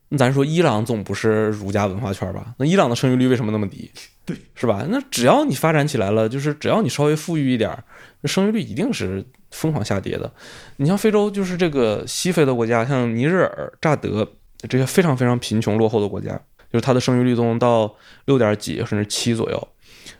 [0.09, 2.53] 那咱说伊朗总不是儒家文化圈吧？
[2.59, 3.89] 那伊朗的生育率为什么那么低？
[4.25, 4.85] 对，是吧？
[4.89, 7.75] 那只要你发展起来了，就是只要你稍微富裕一点，
[8.21, 10.31] 那生育率一定是疯狂下跌的。
[10.77, 14.25] 你像非洲，就是这个西非的国家，像尼日尔、乍得
[14.69, 16.39] 这些非常非常贫穷落后的国家，
[16.73, 17.95] 就是它的生育率都能到
[18.25, 19.67] 六点几甚至七左右。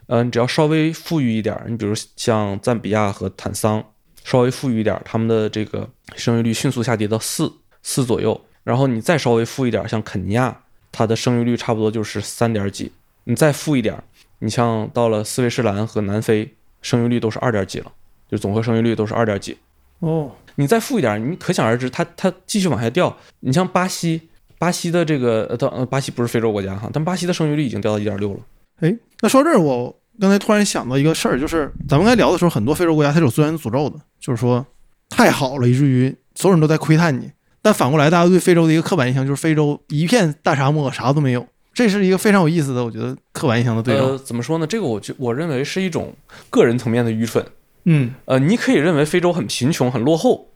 [0.08, 3.84] 嗯，只要稍微富裕一点，你比如像赞比亚和坦桑，
[4.24, 7.52] 稍微富裕一点，他们的这个生育率迅速下跌到四
[7.82, 8.40] 四左右。
[8.64, 12.92] 然后你再稍微富一点，像肯尼亚，它的生育率差不多就是三点几。
[13.24, 14.02] 你再富一点，
[14.40, 17.92] 你像到了斯威士兰和南非，生育率都是二点几了，
[18.30, 19.58] 就总和生育率都是二点几。
[20.00, 23.18] 哦，你再富一点，你可想而知，它它继续往下掉。
[23.40, 24.30] 你像巴西，
[24.64, 28.40] 巴西的这个呃，到巴西不是非洲国家哈，但巴西的生育率已经掉到一点六了。
[28.80, 34.66] 哎，那说到这儿，我刚才突然想到一个事儿，就是咱们刚才聊的时候，很多非洲国家它是有资源诅咒的，就是说
[35.10, 37.30] 太好了，以至于所有人都在窥探你。
[37.62, 41.46] 但反过来，大家对非洲的一个刻板印象就是非洲一片大沙漠，啥都没有。
[41.74, 44.06] 这是一个非常有意思的，我觉得刻板印象的对照。
[44.06, 44.66] 呃，怎么说呢？
[44.66, 46.14] 这个我觉我认为是一种
[46.50, 47.46] 个人层面的愚蠢，
[47.84, 50.48] 嗯呃，你可以认为非洲很贫穷、很落后，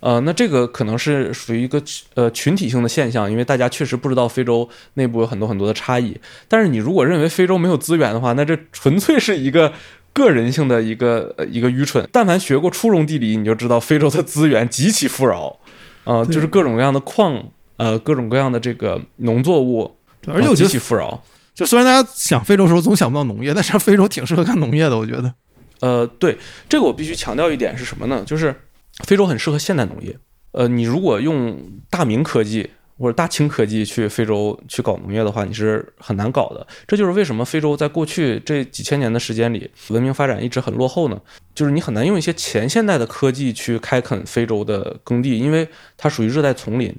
[0.00, 1.82] 呃，那这个可能是属于一个
[2.14, 6.16] 呃群体性的现象，因为大家确实不知道非洲内部有很多很多的差异。
[6.46, 9.72] 但是你如果认为非洲没有资源的话，那这纯粹是一个
[10.12, 12.08] 个人性的一个呃一个愚蠢。
[12.12, 15.58] 但凡学过初中地理，你就知道非洲的资源极其富饶，
[16.04, 17.42] 呃，就是各种各样的矿，
[17.76, 21.22] 呃，各种各样的这个农作物，对而且我觉极其，富饶。
[21.54, 25.34] 就虽然大家想非洲的时候总想不到农业，但是非洲挺适合干农业的，我觉得。
[25.80, 26.38] 呃，对，
[26.68, 28.22] 这个我必须强调一点是什么呢？
[28.24, 28.54] 就是
[29.04, 30.16] 非洲很适合现代农业。
[30.52, 36.66] 呃，你如果用大明科技或者大清科技去非洲去搞农业的话，你是很难搞的。
[36.86, 41.20] 这就是为什么非洲在过去这几千年的时间里，文明发展一直很落后呢？
[41.54, 46.92] 就是你很难用一些前现代的科技去开垦非洲的耕地，因为它属于热带丛林。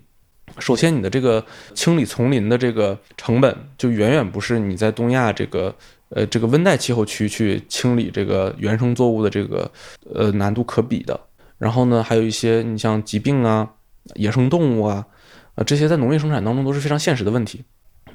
[0.57, 5.75] 首先，你的这个清理丛林的这个成本就远远不是你在东亚这个
[6.09, 9.69] 呃这个温带气候区去清理这个原生作物的这个
[10.13, 11.19] 呃难度可比的。
[11.59, 13.69] 然后呢，还有一些你像疾病啊、
[14.15, 15.05] 野生动物啊，
[15.53, 17.63] 呃这些在农业生产当中都是非常现实的问题。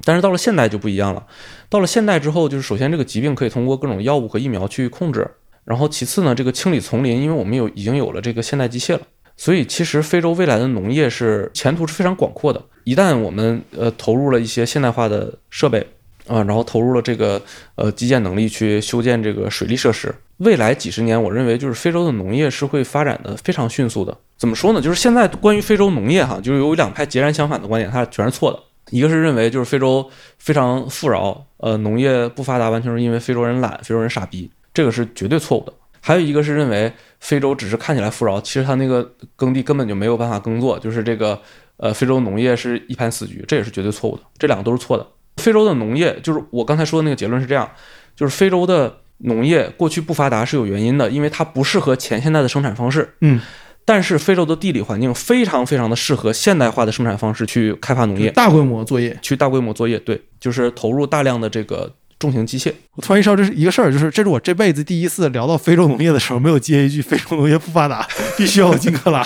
[0.03, 1.25] 但是到了现代就不一样了，
[1.69, 5.25] 到了现代之后，就是首先这个疾病可以通过各种药物和疫苗去控制，
[5.63, 9.01] 然后其次呢，这个清理丛林，因为我们有已经有了这个现代机械了。
[9.37, 12.61] 所以，其实非洲未来的农业是前途是非常广阔的。
[12.85, 15.85] 一旦我们呃投入了一些现代化的设备
[16.27, 17.41] 啊、然后投入了这个
[17.75, 24.17] 呃基建能力去修建这个水利设施，未来几十年，我认为就是非洲的农业是会发展的非常迅速的。
[24.37, 24.81] 怎么说呢？
[24.81, 28.59] 就是现在关于非洲农业哈，就是有两派截然相反的观点，它全是错的。
[28.91, 30.07] 一个是认为就是非洲
[30.37, 35.73] 非常富饶，呃，农业不发达完全是因为非洲人懒，非洲人傻逼，这个是绝对错误的。
[36.01, 41.39] 还有一个是认为非洲只是看起来富饶，其实它那个耕地根本就没有办法耕作，就是这个
[41.77, 45.07] 呃非洲农业是一盘死局，这也是绝对错误的，这两个都是错的。
[45.37, 47.67] 非洲的农业就是我刚才说的那个结论是这样，
[48.15, 53.13] 就是非洲的农业过去不发达是有原因的，因为它不适合前现代的生产方式。
[53.21, 53.39] 嗯，
[53.85, 59.17] 但是非洲的地理环境非常非常的适合现代化的生产方式去开发农业，大规模作业。
[59.21, 62.73] 去大规模作业，对，就是投入大量的这个重型机械。
[62.95, 68.07] 我突然意识到这是一个事儿，就是这是我这辈子第一次聊到非洲农业的时候，没有接一句“非洲农业不发达，
[68.37, 69.25] 必须要有金克拉”，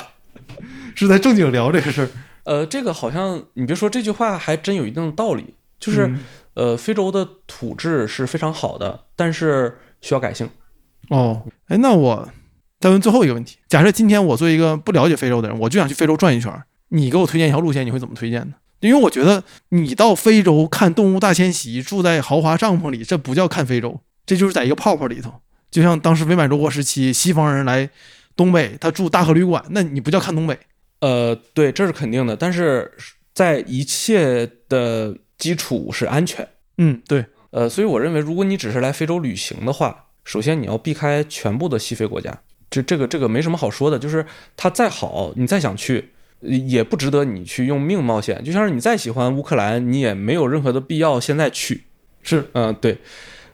[0.93, 2.09] 是在正经聊这个事儿。
[2.43, 6.19] 呃，这个好像你别说这句话还真有一定的道理，就是、嗯
[6.59, 10.49] 呃，非洲的土质是非常好的，但是需要改性。
[11.09, 12.29] 哦，哎，那我
[12.81, 18.55] 再问最后一个问题：假设今天我作为一个不了解非洲的人，我就想去非洲转一圈儿，你给我推荐一条路线，你会怎么推荐呢？
[18.81, 25.33] 因为我觉得你到非洲看动物大迁徙，住在豪华帐篷里，这不叫看非洲，这就是在一个泡泡里头。
[25.71, 27.89] 就像当时伪满洲国时期，西方人来
[28.35, 30.59] 东北，他住大和旅馆，那你不叫看东北。
[30.99, 32.91] 呃，对，这是肯定的，但是
[33.33, 36.47] 在一切的基础是安全。
[36.77, 44.23] 嗯，对，呃，所以我认为，如果你只是来非洲旅行的话，首先你要避开全部的西非国家，这这个这个没什么好说的，就是
[44.55, 46.09] 它再好，你再想去，
[46.41, 48.43] 呃也不值得你去用命冒险。
[48.43, 51.85] 就像是你再喜欢乌克兰，你也没有任何的必要现在去。
[52.21, 52.91] 是嗯、对。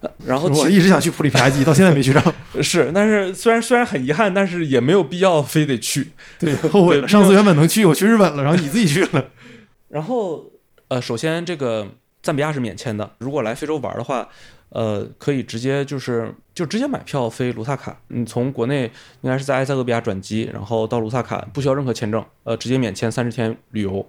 [0.02, 2.22] 呃然后我一直想去普里皮亚季，到现在没去上。
[2.62, 6.10] 是，但是虽然虽然很遗憾，但是也没有必要非得去。
[6.38, 7.08] 对，后悔了。
[7.08, 9.26] 上次原本能去，我去日本了，然后你自己去了。
[9.90, 10.46] 然后，
[10.88, 11.88] 呃，首先这个
[12.22, 14.28] 赞比亚是免签的，如果来非洲玩的话，
[14.70, 18.00] 呃，可以直接就是就直接买票飞卢萨卡。
[18.10, 24.08] 你从国内应该是在埃塞俄比亚转机，然后到卢萨卡不需要任何签证，呃，直接免签三十天旅游。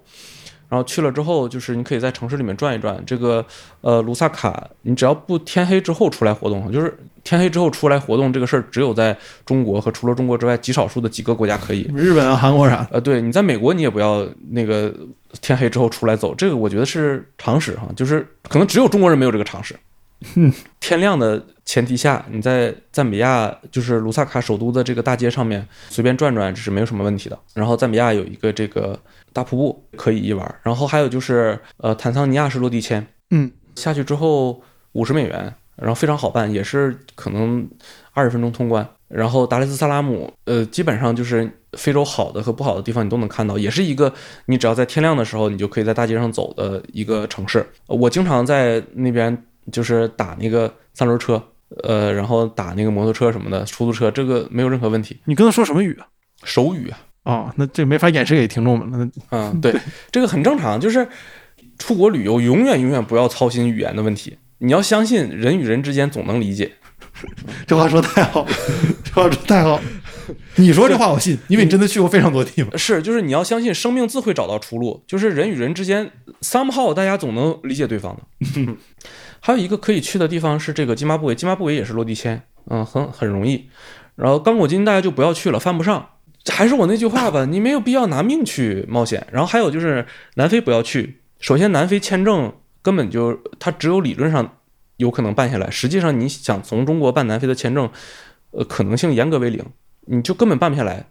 [0.69, 3.03] 然后去了之后，就是你可以在城市里面转一转。
[3.07, 3.45] 这个
[3.81, 11.91] 呃，卢萨卡，你只要不天黑之后出来活动，就是天黑之后出来活动这个事儿，只有在中国和除了中国之外极少数的几个国家可以。
[11.95, 12.89] 日本啊、韩国啥的。
[12.93, 14.93] 呃，对你在美国你也不要那个
[15.41, 19.75] 天黑之后出来走，这个我觉得是常识哈，就是可能只有中国人没有这个常识。
[20.35, 27.39] 嗯， 天亮的前提下，你在赞比亚就是卢萨卡首都的这个大街上面随便转转，这是没有什么问题的。
[27.55, 28.99] 然后赞比亚有一个这个
[29.33, 34.63] 大瀑布可以一玩，然后还有就是呃坦桑尼亚是落地签，嗯，下去之后
[34.93, 37.69] 五十美元，然后非常好办，也是可能
[38.13, 38.89] 二十分钟通关。
[39.09, 44.13] 然后达雷斯萨拉姆，呃，基本上就是非洲好的和不好的地方你都能看到，也是一个
[44.47, 47.65] 你只要在天亮的时候，你就可以在大街上走的一个城市。
[47.87, 51.43] 呃我经常在那边就是打那个三轮车，
[51.83, 55.19] 呃，然后打那个摩托车什么的，出租车，这个没有任何问题。
[55.25, 56.07] 你跟他说什么语啊？
[56.45, 59.75] 手语啊，哦，那这没法演示给听众们嗯，对，
[60.13, 61.09] 这个很正常，就是
[61.79, 66.73] 出国旅游永远永远不要操心语言的问题，你要相信人与人之间总能理解。
[67.67, 68.47] 这话说太好，
[69.05, 69.81] 这话说太好。
[70.57, 72.71] 你说这话我信，因为你真的去过非常多地方。
[72.77, 76.11] 是，就是你要相信生命自会找到出路，就是人与人之间
[76.41, 78.77] somehow 大家总能理解对方的。
[79.47, 83.71] 还有一个可以去的地方是这个津巴布韦，津巴布韦也是落地签，嗯，很很容易。
[84.17, 86.05] 然后刚果金大家就不要去了，犯不上。
[86.51, 89.25] 还是我那句话吧，你没有必要拿命去冒险。
[89.31, 91.21] 然后还有就是南非不要去。
[91.39, 94.57] 首先，南非签证根本就它只有理论上
[94.97, 97.89] 有可能办下来，实际上你想从中国办南非的签证，
[98.51, 99.65] 呃，可能性严格为零，
[100.07, 101.07] 你就根本办不下来。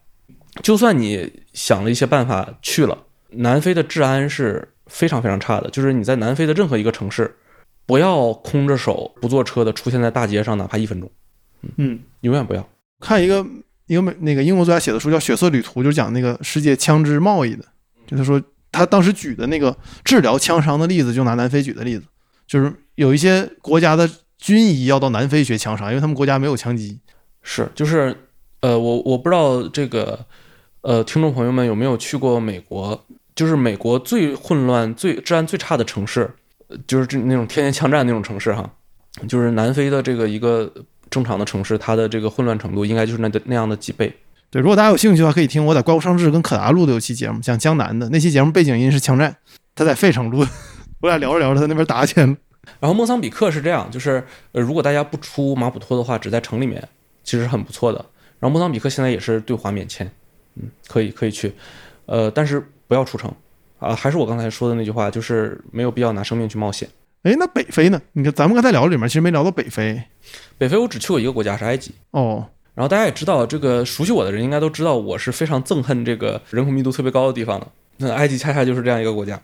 [0.61, 2.97] 就算你想了一些办法去了，
[3.29, 5.69] 南非的治安是非常非常差的。
[5.69, 7.33] 就是你在南非的任何一个城市，
[7.85, 11.09] 不要空着手不坐车的出现在大街上，哪怕一分钟，
[11.77, 12.67] 嗯，永远不要。
[12.99, 13.45] 看一个
[13.87, 17.63] 一个美那个英国作家写的书叫《血色旅途》，就是讲那个世界枪支贸易的。
[18.07, 22.05] 就他说他当时举的那个治疗枪伤的例子，就拿南非举的例子，
[22.47, 26.99] 就是有一些国家的军医要到南非学枪伤，因为他们国家没有枪击。
[27.43, 28.15] 是，就是
[28.61, 30.25] 呃，我我不知道这个
[30.81, 33.05] 呃，听众朋友们有没有去过美国？
[33.35, 36.27] 就是美国最混乱、最治安最差的城市，呃
[36.87, 38.69] 就是这那种天天枪战那种城市哈，
[39.27, 40.71] 就是南非的这个一个
[41.09, 44.11] 正常的城市，它的这个混乱程度应该就是那那样的几倍。
[44.49, 49.35] 对，如果大家有兴趣的话，可以听我在怪物上志跟可达录的有期节目，讲江南的那期节目背景音是枪战，
[49.73, 50.49] 他在费城录的，
[51.01, 52.25] 我俩聊着聊着，他那边打起来。
[52.79, 56.87] 然后莫桑比克是这样，就是呃，如果大家不出马普托的话，只在城里面，
[57.23, 58.03] 其实很不错的。
[58.39, 60.09] 然后莫桑比克现在也是对华免签，
[60.55, 61.53] 嗯，可以可以去，
[62.05, 63.31] 呃，但是不要出城
[63.85, 66.87] 啊，还是我刚才说的那句话，就是没有必要拿生命去冒险。
[67.23, 68.01] 哎，那北非呢？
[68.13, 70.01] 你看咱们刚才聊的里面，其实没聊到北非
[70.57, 72.47] 北非我只去过一个国家是埃及，哦。
[72.73, 77.67] 然后大家也知道，这个熟悉我的人应该都知道，我是非常憎恨这个人口密度特别高的地方的。
[77.97, 79.39] 那埃及恰恰就是这样一个国家。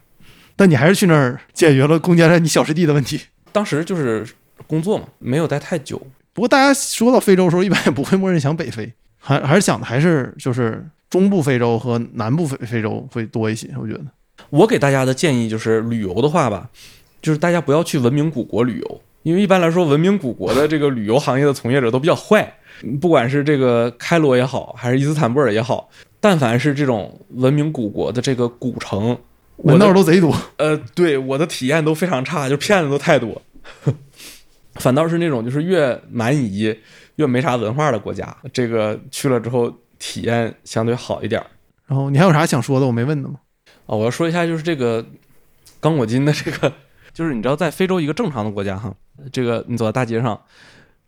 [0.56, 3.22] 但你还是去那儿解决了攻坚战你小师弟的问题。
[3.52, 4.28] 当时就是
[4.68, 6.00] 工作嘛，没有待太久。
[6.34, 13.70] 不过大家说到非洲的时候，一般也不会默认想北非，还还是想的还是就是中部非洲和南部非非洲会多一些。
[13.80, 14.02] 我觉得
[14.50, 16.70] 我给大家的建议就是，旅游的话吧，
[17.22, 22.58] 就是大家不要去文明古国旅游，因为一般来说，文明古国的这个旅游行业的从业者都比较坏，
[23.00, 25.90] 不管是这个开罗也好，还是伊斯坦布尔也好，
[26.20, 29.18] 但凡是这种文明古国的这个古城，
[29.58, 30.36] 我门的道都贼多。
[30.58, 33.42] 呃，对我的体验都非常差，就骗子都太多。
[34.76, 36.76] 反倒是那种就是越蛮夷、
[37.18, 41.46] 越没啥文化的国家，这个去了之后体验相对好一点儿。
[41.86, 42.88] 然后你还有啥想说的？
[42.88, 43.36] 我没问的吗？
[43.92, 45.06] 哦，我要说一下，就是这个
[45.82, 46.72] 刚果金的这个，
[47.14, 48.94] 就是你知道，在非洲一个正常的国家哈，
[49.34, 50.40] 这个你走在大街上，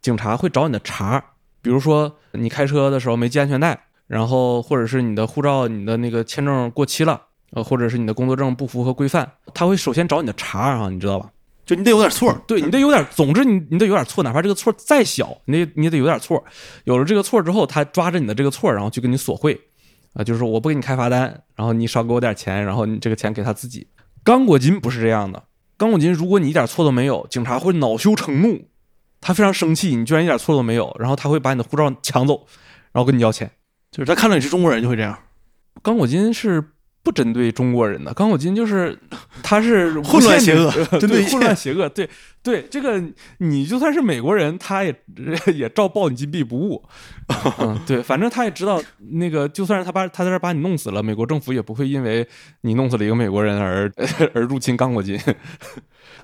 [0.01, 1.23] 警察会找你的茬，
[1.61, 7.21] 比如说你开车的时候没系安全带，然后或者是你的护照、你的那个签证过期了，
[7.51, 11.29] 呃，或者是你的工作证不符合规范，他会首先找你的茬哈，你知道吧？
[11.65, 12.37] 就你得有点错。
[12.45, 16.43] 对你得有点，总之你你得有点错，哪怕这个错再小，你得你得有点错。
[16.83, 19.57] 有了这个错之后，他抓着你的这个错，然后去跟你索贿，
[20.13, 23.87] 啊，就是说我不给你开罚单，然后你少给我点钱，然后你这个钱给他自己。
[24.23, 25.43] 刚果金不是这样的，
[25.75, 28.67] 刚果金如果你一点错都没有，警察会恼羞成怒，
[29.19, 32.45] 他非常生气，你居然一点错都没有，然后他会把你的护照抢走，
[32.91, 33.51] 然后跟你要钱。
[33.91, 35.17] 就是他看到你是中国人就会这样。
[35.81, 36.63] 刚果金是
[37.03, 38.97] 不针对中国人的，刚果金就是
[39.43, 40.71] 他是混乱邪恶。
[40.91, 42.09] 呃针对混乱邪恶，对
[42.41, 43.01] 对，这个
[43.39, 44.95] 你就算是美国人，他也
[45.53, 46.81] 也照报你金币不误。
[47.59, 48.81] 嗯， 对，反正他也知道
[49.11, 52.25] 那个，就算是他把他在这儿把你弄死了，美国政府也不会因为
[52.61, 53.91] 你弄死了一个美国人而
[54.33, 55.19] 而入侵刚果金。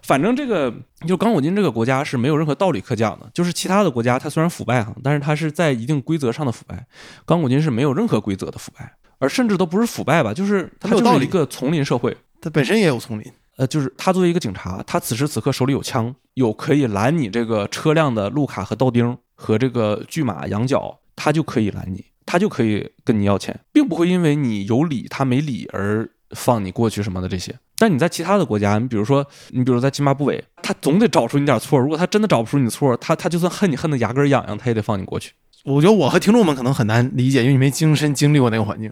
[0.01, 0.73] 反正这个
[1.05, 6.85] 就刚果金这个国家是没有任何道理可讲的，就是其他的国家它虽然腐败哈，但是它是在一定规则上的腐败，
[7.25, 12.17] 刚果金是没有任何规则的腐败，而甚至都不是腐败吧，就是他就是一个丛林社会。
[12.41, 13.31] 他本身也有丛林。
[13.57, 27.53] 呃，就是他作为一个警察，他此时此刻手里有枪，有可以拦你这个车辆的路卡和道钉和这个拒马羊角，他就可以拦你，他就可以跟你要钱，并不会因为你有理他没理而放你过去什么的这些。
[27.77, 31.77] 但你在其他的国家，你比如说，你比如在津巴布韦，他总得找出你点错。
[31.77, 35.33] 如果他真的找不出你的错，他他就算恨你恨得牙根痒痒，他也得放你过去。
[35.65, 38.89] 我觉得我和听众们可能很难理解，因为你没亲身经历过那个环境。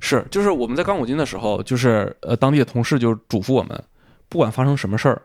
[0.00, 3.82] 是，就是我们在刚果金的时候，就是呃，当地的同事就嘱咐我们，
[4.28, 5.22] 不管发生什么事儿，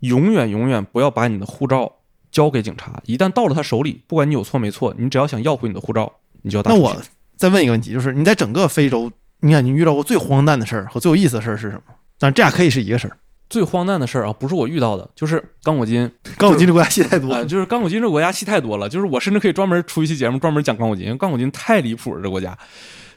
[0.00, 1.90] 永远永远不要把你的护照
[2.30, 3.00] 交给警察。
[3.06, 6.72] 一旦到了他手里，不管你有错没错，你只要想要回你的护照，你就要打。
[6.72, 6.96] 那我
[7.36, 11.82] 再问一个问题，就是你在整个非洲，你看你遇到过最荒诞的事儿和最有意思的事儿是什么？
[12.18, 13.16] 但这俩可以是一个事儿。
[13.48, 16.08] 最荒诞的事儿啊，不是我遇到的，就是刚果金
[16.38, 22.56] 刚果金这国家戏太多啊、了，就是刚果金这个国家戏太多了，就是我甚至可以专门出一期节目专门讲刚果金，因为刚果金太离谱了，这个国家，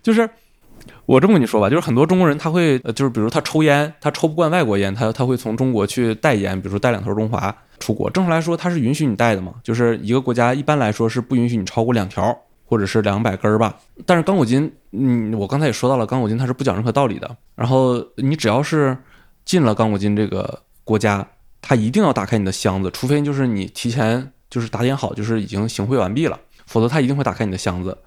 [0.02, 0.28] 就是
[1.06, 8.10] 我这么跟你说吧，就是很多中国人他会，呃就是比如他抽烟，他抽不惯外国烟，他他会从中国去带烟，比如说带两头中华出国。
[8.10, 12.36] 正常来说，他是允许你带的嘛，就是一个国家一般来说是不允许你超过两条
[12.66, 13.78] 或者是两百根儿吧。
[14.06, 17.36] 但是刚果金，嗯，我刚才也说到了，刚果金它是不讲任何道理的。
[17.56, 18.98] 然后你只要是
[19.44, 21.28] 进了刚果金这个国家，
[21.62, 27.98] 他一定要打开你的箱子，除非就是你提前就是打点好，就是已经行贿完毕了，否则他一定会打开你的箱子，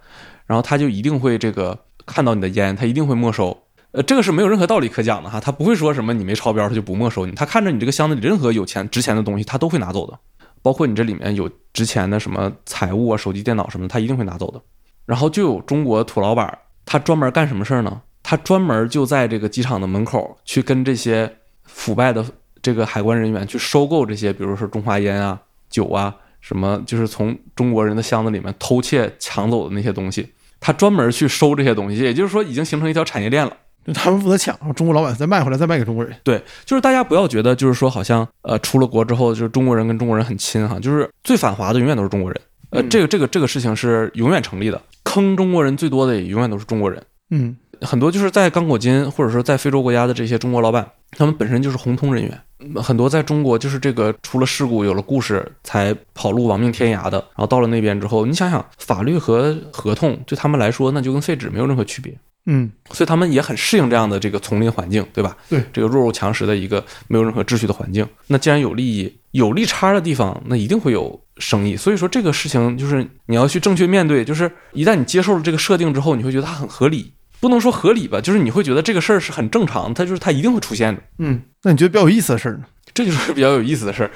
[0.47, 3.65] 然后他就一定会这个看到你的烟，他一定会没收。
[3.93, 10.19] 呃，这个是没有任何道理可讲的哈，他不会说什么你没超标他就不没收你，他看着你这个箱子里任何有钱值钱的东西，他都会拿走的，
[10.63, 14.61] 包括你这里面有值钱的什么财物啊、手机、电脑什么，他一定会拿走的。
[15.07, 18.03] 然后就有中国土老板，他专门干什么事儿呢？
[18.23, 21.33] 他专门就在这个机场的门口去跟这些
[21.63, 22.25] 腐败的
[22.61, 25.41] 这个海关人员去收购这些，比如说中华烟啊、
[25.71, 30.29] 酒啊，什么就是从中国人的箱子里面偷窃抢走的那些东西，
[30.61, 33.53] 他专门去收这些东西，也就是说已经形成一条产业链了。
[33.87, 36.17] 就他们负责抢，中国老板再卖回来，再卖给中国人。
[36.25, 42.41] 对，就是大家不要觉得就是说好像呃出了国之后就是中国人跟中国人很亲哈，就是最反华的永远都是中国人。
[42.71, 47.01] 呃，嗯这个这个这个事情是永远成立的，坑中国人最多的也永远都是中国人。
[47.31, 65.37] 嗯很多就是在刚果金或者说在非洲国家的这些中国老板，他们本身就是红通人员，嗯很多在中国就是这个出了事故有了故事才跑路亡命天涯的，然后到了那边之后，你想想法律和合同对他们来说那就跟废纸没有任何区别，嗯所以他们也很适应这样的这个丛林环境，对吧？
[65.49, 68.07] 对，这个弱肉强食的一个没有任何秩序的环境。
[68.29, 71.77] 那既然有利益、有利差的地方，那一定会有生意。
[71.77, 77.13] 所以说这个事情就是你要去正确面对，就是一旦你接受了这个设定之后，你会觉得它很合理。
[77.47, 82.65] 不能说合理吧，就是你会觉得这个事儿是很正常，它就是它一定会出现的，嗯，那你觉得比较有意思的事儿呢？
[82.93, 84.11] 这就是比较有意思的事儿。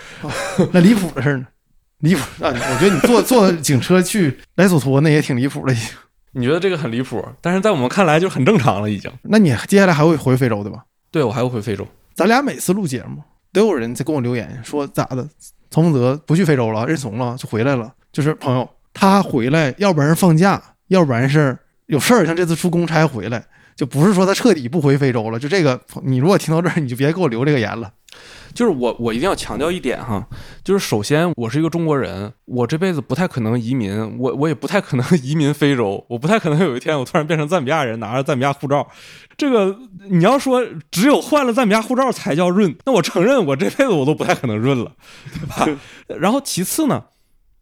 [0.73, 1.47] 那离谱的事儿呢？
[1.99, 2.51] 离谱啊！
[2.51, 5.75] 我觉得你坐坐警车去莱索托那也挺离谱的。
[6.33, 9.11] 你觉得这个很离谱，但是在我们看来就很正常了，已经。
[9.23, 10.85] 那你接下来还会回非洲对吧？
[11.11, 13.23] 对我还会回非洲，咱俩每次录节目
[13.53, 15.29] 都有人在跟我留言说咋的，
[15.71, 17.93] 曹凤泽不去非洲了，认怂了就回来了。
[18.13, 21.59] 就是朋友，他回来，要不然是放假，要不然是
[21.91, 25.39] 有事儿，像这次出公差回来，就不是说他彻底不回非洲了。
[25.39, 27.91] 就这个，你如果听到这儿，你就别给我留这个言了。
[28.53, 30.27] 就是我，我一定要强调一点哈，
[30.65, 38.87] 就是首先我是一个中国人，我这辈子不太可能移民，我我也不太可能 移民非洲，我不太可能有一天我突然变成赞比亚人，拿着赞比亚护照。
[39.37, 39.77] 这个
[40.11, 44.93] 你要说只有换了赞比亚护照才叫润，那我承认我这辈子我都不太可能润了，
[45.33, 45.81] 对吧？
[46.19, 47.05] 然后其次呢，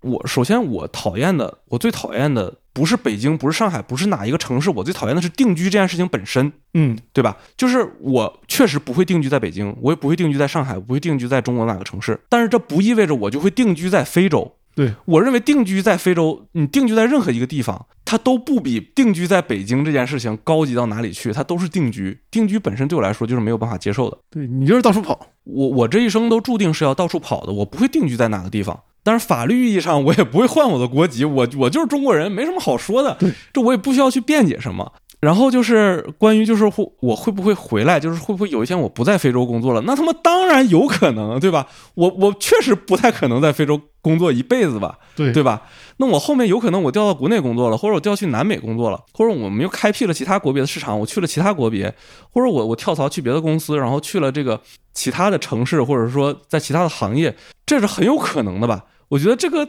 [0.01, 6.53] 我首先我讨厌的，我最讨厌的不是北京，不是上海，不是哪一个城市，我最讨厌的是定居这件事情本身。
[6.75, 7.37] 嗯对吧？
[7.57, 12.21] 就是我确实不会定居在北京，我也不会定居在上海，不会定居在中国哪个城市。
[12.29, 14.55] 但是这不意味着我就会定居在非洲。
[14.77, 22.21] 对，我认为定居在非洲，你定居在任何一个地方，它都不比定居在北京这件事情高级到哪里去，它都是定居。
[22.31, 24.17] 定居本身对我来说就是没有办法接受的。
[24.31, 25.19] 对你就是到处跑。
[25.43, 28.79] 我我这一生都注定是要到处跑的，我不会定居在哪个地方。
[29.03, 33.17] 但是法律意义上，我也不会换我的国籍，我我就是中国人，没什么好说的。
[33.19, 34.93] 对，这我也不需要去辩解什么。
[35.21, 39.81] 然后就是关于就是会我会不会回来，就是会不会有一天我不在非洲工作了？
[39.83, 41.67] 那他妈当然有可能，对吧？
[41.95, 45.63] 我我确实不太可能在非洲工作一辈子吧，对对吧？
[45.97, 51.93] 那我后面有可能我调到国内工作了，或者我调去南美工作了，或者我们又开辟了其他国别的市场，我去了其他国别，
[52.33, 54.61] 或者我我跳槽去别的公司，然后去了这个
[54.95, 57.35] 其他的城市，或者说在其他的行业，
[57.67, 58.85] 这是很有可能的吧？
[59.09, 59.69] 我觉得这个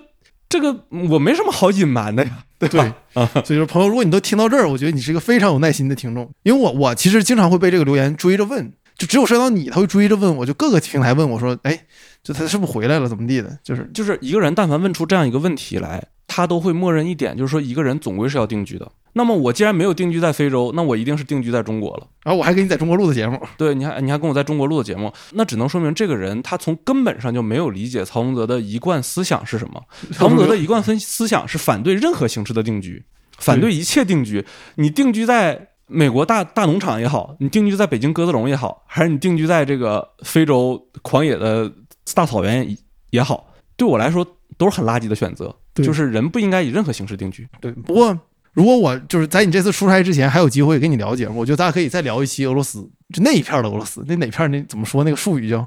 [0.50, 2.96] 这个我没什么好隐瞒的呀， 对吧？
[3.14, 11.80] 啊， 所以说，朋友，如果你都听到这儿，我觉得你是一个非常有耐心的听众，因为我我其实经常会被这个留言追着问，就只有涉及到你，他会追着问我，就各个平台问我说，哎，
[12.24, 13.60] 就他是不是回来了，怎么地的？
[13.64, 13.90] 就是。
[13.94, 18.90] 就是一个人但凡问出这样一个问题来，他都会默认一点，就是说一个人总归是要定居的。
[19.14, 22.08] 那么我既然没有定居在非洲，那我一定是定居在中国了。
[22.24, 29.84] 然后我还给你在中国录的节目， 对，你还你还跟我在中国录的节目，那只能说明这个人他从根本上就没有理解曹洪泽的一贯思想是什么。
[30.14, 33.04] 曹洪泽的一贯分思想是反对任何形式的定居，
[33.40, 34.46] 反对一切定居。
[34.76, 41.70] 你定居在美国大大农场也好，你定居在北京鸽子笼也好，还是你定居在这个非洲狂野的
[42.14, 42.78] 大草原
[43.10, 44.26] 也好，对我来说
[44.56, 45.54] 都是很垃圾的选择。
[45.80, 47.48] 对就是人不应该以任何形式定居。
[47.60, 48.18] 对，不过
[48.54, 52.82] 如果我就是在你这次出差之前还有机会跟你聊节目，我觉得咱俩可以再聊一期俄罗斯，
[53.14, 55.66] 就那一片的俄罗斯，那哪片那怎么说那个术语叫？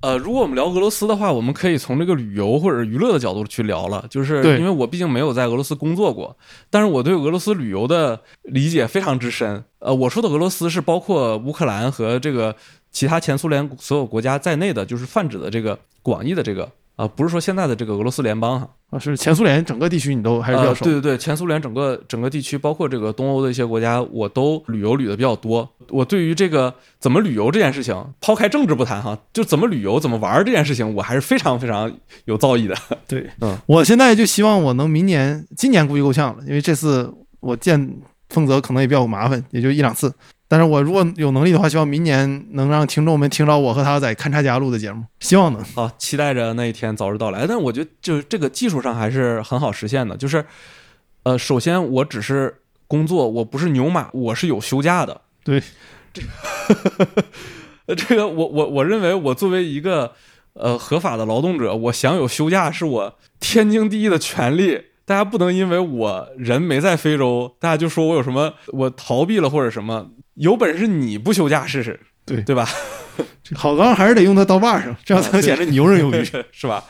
[0.00, 6.36] 呃，如果我们聊俄罗斯的话，我们可以从这个旅游或者娱乐的角度去聊了，就是因为我毕竟没有在俄罗斯工作过，
[6.70, 9.62] 但是我对俄罗斯旅游的理解非常之深。
[9.78, 12.56] 呃，我说的俄罗斯是包括乌克兰和这个
[12.90, 16.68] 其他前苏联所有国家在内的，就是泛指的这个广义的这个
[17.02, 18.68] 啊、不是说现在的这个俄罗斯联邦哈。
[18.90, 20.84] 啊，是前苏联整个地区你都还是比较呃，熟。
[20.84, 25.66] 对对对，前苏联整个整个地区，包括这个东欧的一些国家，我都旅游旅的比较多。
[25.88, 31.90] 我对于这个怎么旅游这件事情，抛开政治不谈哈，就怎么旅游、怎么玩儿这件事情，我还是非常非常
[32.26, 32.76] 有造诣的。
[33.08, 37.96] 对，嗯，我现在就希望我能明年、今年估计够呛了，因为这次我见
[38.28, 40.12] 丰泽可能也比较麻烦，也就一两次。
[40.52, 45.64] 但是我如果有能力的话，希望明年能让听众们听到我和他在勘察家录的节目，希望能。
[45.64, 47.46] 好，期待着那一天早日到来。
[47.46, 50.14] 但是我觉得，就是这个技术上还是很好实现的。
[50.14, 50.44] 就是
[51.22, 52.54] 呃，首先我只是
[52.86, 55.22] 工作，我不是牛马，我是有休假的。
[55.42, 55.62] 对，
[56.12, 56.20] 这
[57.86, 60.12] 个，这个我我我认为我作为一个
[60.52, 64.82] 呃合法的劳动者，我享有休假是我天经地义的权利。
[65.06, 70.10] 大家不能因为我人没在非洲，大家就说我有什么我逃避了或者什么。
[70.34, 72.68] 有本事你不休假试试，对对吧？
[73.54, 76.84] 好钢还是得用在刀把上， 这样才能显得你游刃有余， 是吧？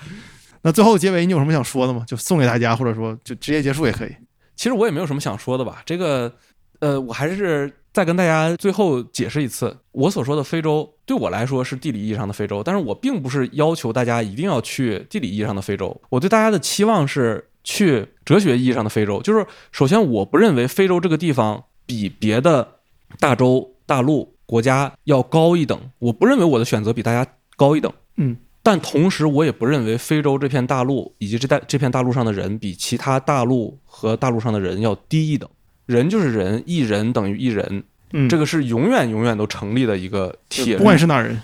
[0.62, 2.04] 那最后结尾你有什么想说的吗？
[2.06, 4.14] 就送给大家，或者说就直接结束也可以。
[4.54, 5.82] 其实我也没有什么想说的吧。
[5.84, 6.32] 这个，
[6.78, 16.00] 呃，我还是再跟大家最后解释一次，我所说的非洲对我来说是地理意义上的非洲，但是我并不是要求大家一定要去地理意义上的非洲。
[16.10, 22.76] 我对大家的期望是去哲学意义上的非洲，就是首先我不认为非洲这个地方比别的
[23.18, 27.92] 大洲、大陆、国家要高一等，我不认为我的选择比大家高一等。
[28.16, 28.36] 嗯。
[28.64, 35.50] 但同时，我也不认为非洲这片大陆以及这带这片大陆上的人比其他大陆和大陆上的人要低一等。
[35.86, 37.82] 人就是人，一人等于一人，
[38.12, 40.76] 嗯，这个是永远永远都成立的一个铁律。
[40.76, 41.40] 不管是哪人，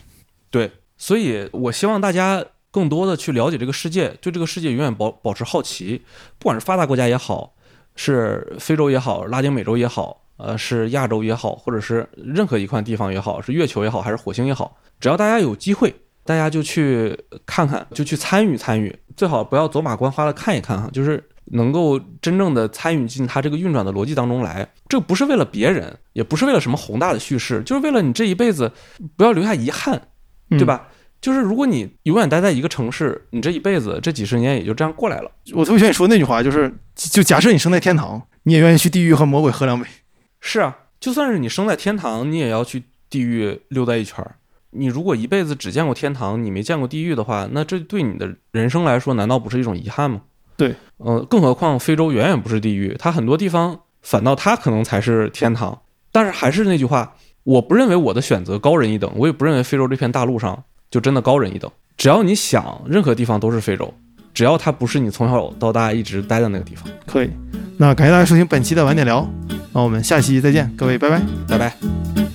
[0.49, 0.70] 对。
[0.97, 6.03] 所以我希望大家更多的去了解这个世界，对这个世界永远保保持好奇。
[6.39, 7.53] 不管是发达国家也好，
[7.97, 15.94] 是非洲也好，拉丁美洲也好，呃，是亚洲也好，或者是任何一块地方也好，是月球也好，还是火星也好，只要大家有机会。
[16.24, 24.69] 大家就去看看，就去参与参与，最好不要走马观花的看一看哈，就是能够真正的参与进它这个运转的逻辑当中来。
[24.90, 28.70] 这不是为了别人，也不是为了什么宏大的叙事，就是为了你这一辈子
[29.16, 30.02] 不要留下遗憾，
[30.51, 30.89] 对吧？
[31.23, 35.31] 就是如果你永远待在一个城市，你这一辈子这几十年也就这样过来了。
[35.55, 39.89] 我特别愿意说那句话，就是就假设你生在天堂，你也愿意去地狱和魔鬼喝两杯。
[40.40, 44.36] 是啊，就算是你生在天堂，你也要去地狱溜达一圈儿。
[44.70, 50.20] 你如果一辈子只见过天堂，你没见过地狱的话，那这对你的人生来说，难道不是一种遗憾吗？
[50.56, 55.81] 对，呃，更何况非洲远远不是地狱，它很多地方反倒它可能才是天堂。
[56.12, 61.70] 但是还是那句话，我不认为我的选择高人一等，我也不认为非洲这片大陆上就真的高人一等。
[61.97, 63.94] 只要你想，任何地方都是非洲，
[64.39, 66.89] 只要它不是你从小到大一直待的那个地方。
[67.05, 67.31] 可以，
[67.77, 69.28] 那感谢大家收听本期的晚点聊，
[69.73, 72.27] 那我们下期再见，各位拜拜，拜拜。